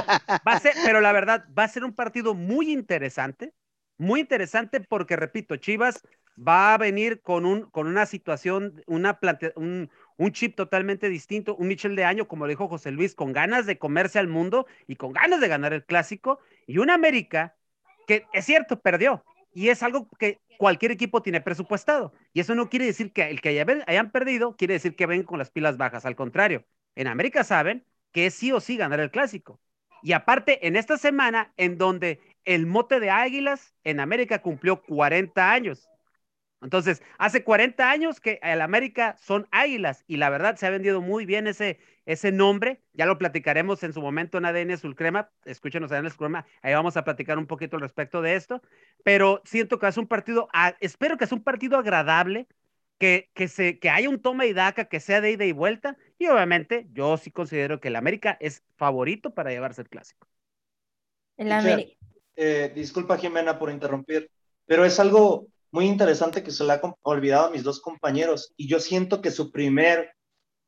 [0.48, 3.54] va a ser, pero la verdad, va a ser un partido muy interesante,
[3.98, 6.02] muy interesante porque, repito, Chivas
[6.38, 9.90] va a venir con, un, con una situación, una plante- un,
[10.20, 13.66] un chip totalmente distinto, un Michel de año, como lo dijo José Luis, con ganas
[13.66, 17.56] de comerse al mundo y con ganas de ganar el clásico, y un América
[18.06, 22.70] que es cierto, perdió, y es algo que cualquier equipo tiene presupuestado, y eso no
[22.70, 25.78] quiere decir que el que haya- hayan perdido, quiere decir que ven con las pilas
[25.78, 26.66] bajas, al contrario,
[26.96, 29.62] en América saben que es sí o sí ganar el clásico.
[30.02, 35.52] Y aparte, en esta semana, en donde el mote de Águilas en América cumplió 40
[35.52, 35.90] años.
[36.62, 41.02] Entonces, hace 40 años que el América son Águilas y la verdad se ha vendido
[41.02, 42.82] muy bien ese, ese nombre.
[42.94, 45.30] Ya lo platicaremos en su momento en ADN Sulcrema.
[45.46, 46.46] Escúchenos ADN Sulcrema.
[46.62, 48.62] Ahí vamos a platicar un poquito al respecto de esto.
[49.04, 52.48] Pero siento que es un partido, ah, espero que es un partido agradable,
[52.98, 55.98] que, que, se, que haya un toma y daca, que sea de ida y vuelta.
[56.18, 60.28] Y obviamente, yo sí considero que el América es favorito para llevarse el clásico.
[61.38, 61.94] En la América.
[62.36, 64.30] Eh, disculpa, Jimena, por interrumpir,
[64.66, 68.54] pero es algo muy interesante que se le ha olvidado a mis dos compañeros.
[68.58, 70.14] Y yo siento que su primer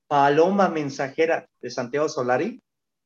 [0.08, 2.62] paloma mensajera de Santiago Solari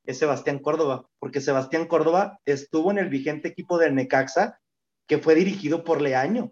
[0.06, 4.60] es Sebastián Córdoba, porque Sebastián Córdoba estuvo en el vigente equipo del Necaxa,
[5.08, 6.52] que fue dirigido por Leaño.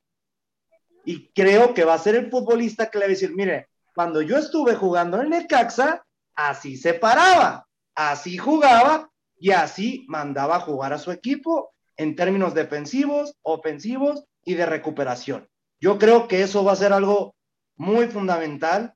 [1.06, 4.22] Y creo que va a ser el futbolista que le va a decir, mire, cuando
[4.22, 6.04] yo estuve jugando en el Necaxa,
[6.36, 12.54] así se paraba, así jugaba y así mandaba a jugar a su equipo en términos
[12.54, 15.48] defensivos, ofensivos y de recuperación.
[15.80, 17.36] Yo creo que eso va a ser algo
[17.76, 18.94] muy fundamental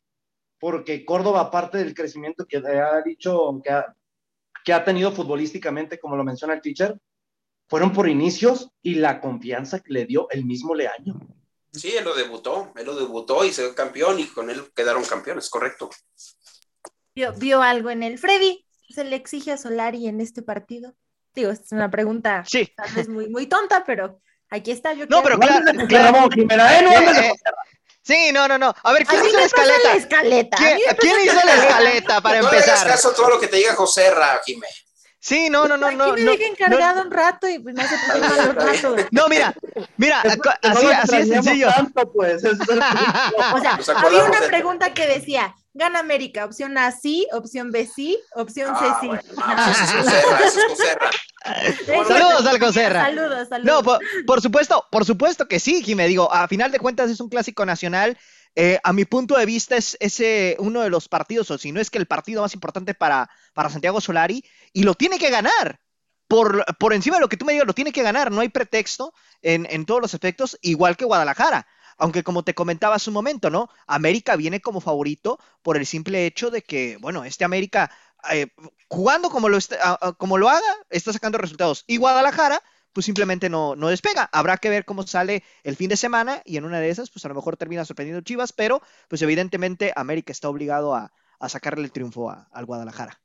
[0.60, 3.96] porque Córdoba, aparte del crecimiento que ha dicho que ha,
[4.64, 6.98] que ha tenido futbolísticamente, como lo menciona el teacher,
[7.68, 11.20] fueron por inicios y la confianza que le dio el mismo Leaño.
[11.74, 15.04] Sí, él lo debutó, él lo debutó y se dio campeón y con él quedaron
[15.04, 15.90] campeones, correcto.
[17.14, 18.66] ¿Vio, vio algo en el Freddy?
[18.90, 20.96] ¿Se le exige a Solari en este partido?
[21.36, 22.68] Digo, es una pregunta Sí.
[22.76, 24.94] tal vez muy, muy tonta, pero aquí está.
[24.94, 26.30] Yo No, quiero- pero claro, No claro.
[26.34, 26.82] Jimena, ¿eh?
[26.84, 27.34] No Eh, eh,
[28.04, 28.74] Sí, no, no, no.
[28.84, 29.94] A ver, A ¿quién mí hizo la pasa la escaleta?
[29.98, 30.56] escaleta.
[30.58, 32.88] a ¿Quién, quién hizo la escaleta para No le hagas empezar?
[32.88, 34.68] caso a todo lo que te diga José Ra, Jimé.
[35.20, 36.14] Sí, no, no, no, Aquí no.
[36.14, 39.06] me no, encargado un rato y pues me hace pasar malos ratos.
[39.12, 39.54] No, mira,
[39.98, 41.68] mira, Es- no así, así es sencillo.
[41.68, 42.46] tanto, pues.
[42.46, 42.58] es-
[43.54, 48.18] O sea, había una pregunta que decía, gana América, opción A sí, opción B sí,
[48.36, 49.08] opción C Ah, sí.
[49.08, 52.08] bueno, no, ese es ese es.
[52.08, 53.06] Saludos al Joserra.
[53.06, 53.74] Saludos, saludos.
[53.74, 56.08] No, por, por supuesto, por supuesto que sí, Jimé.
[56.08, 58.18] Digo, a final de cuentas es un clásico nacional.
[58.56, 61.72] Eh, a mi punto de vista es, es, eh, uno de los partidos, o si
[61.72, 65.30] no es que el partido más importante para, para Santiago Solari, y lo tiene que
[65.30, 65.80] ganar.
[66.28, 68.32] Por, por encima de lo que tú me digas, lo tiene que ganar.
[68.32, 71.66] No hay pretexto en, en todos los efectos, igual que Guadalajara.
[71.98, 73.70] Aunque como te comentaba hace un momento, ¿no?
[73.88, 77.92] América viene como favorito por el simple hecho de que, bueno, este América,
[78.32, 78.48] eh,
[78.90, 81.84] jugando como lo, est- a- a- como lo haga, está sacando resultados.
[81.88, 82.62] Y Guadalajara,
[82.94, 84.30] pues simplemente no, no despega.
[84.32, 87.26] Habrá que ver cómo sale el fin de semana y en una de esas, pues
[87.26, 91.84] a lo mejor termina sorprendiendo Chivas, pero pues evidentemente América está obligado a, a sacarle
[91.86, 93.20] el triunfo al Guadalajara.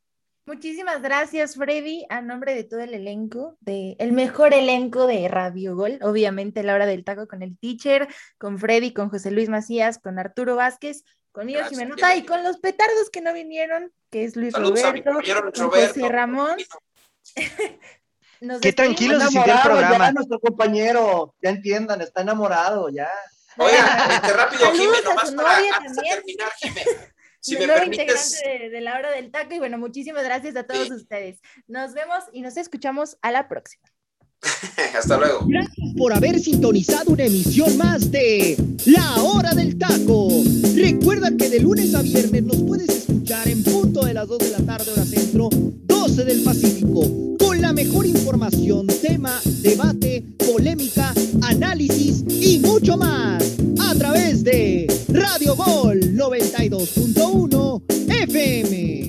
[0.44, 5.76] Muchísimas gracias, Freddy, a nombre de todo el elenco, de el mejor elenco de Radio
[5.76, 9.98] Gol, obviamente la hora del taco con el teacher, con Freddy, con José Luis Macías,
[9.98, 14.34] con Arturo Vázquez, conmigo Gracias, Jimenota y con los petardos que no vinieron, que es
[14.34, 15.70] Luis Saludos Roberto, con Roberto.
[15.70, 16.56] José Ramón.
[18.40, 20.06] nos Qué tranquilo se sintió el enamorado programa.
[20.06, 23.08] ya nuestro compañero, ya entiendan, está enamorado ya.
[23.58, 26.82] Oiga, este rápido, Jimé, nomás para antes de terminar, Jimé.
[27.42, 30.22] Si el me nuevo permites, integrante de, de la hora del taco y bueno, muchísimas
[30.24, 30.92] gracias a todos Sí.
[30.94, 31.40] ustedes.
[31.66, 33.82] Nos vemos y nos escuchamos a la próxima.
[34.98, 35.46] hasta luego.
[35.96, 40.28] por haber sintonizado una emisión más de La Hora del Taco.
[40.74, 44.50] Recuerda que de lunes a viernes nos puedes escuchar en punto de las 2 de
[44.50, 51.12] la tarde hora centro, 12 del Pacífico, con la mejor información, tema, debate, polémica,
[51.42, 53.44] análisis y mucho más
[53.92, 59.01] a través de Radio Gol 92.1 FM.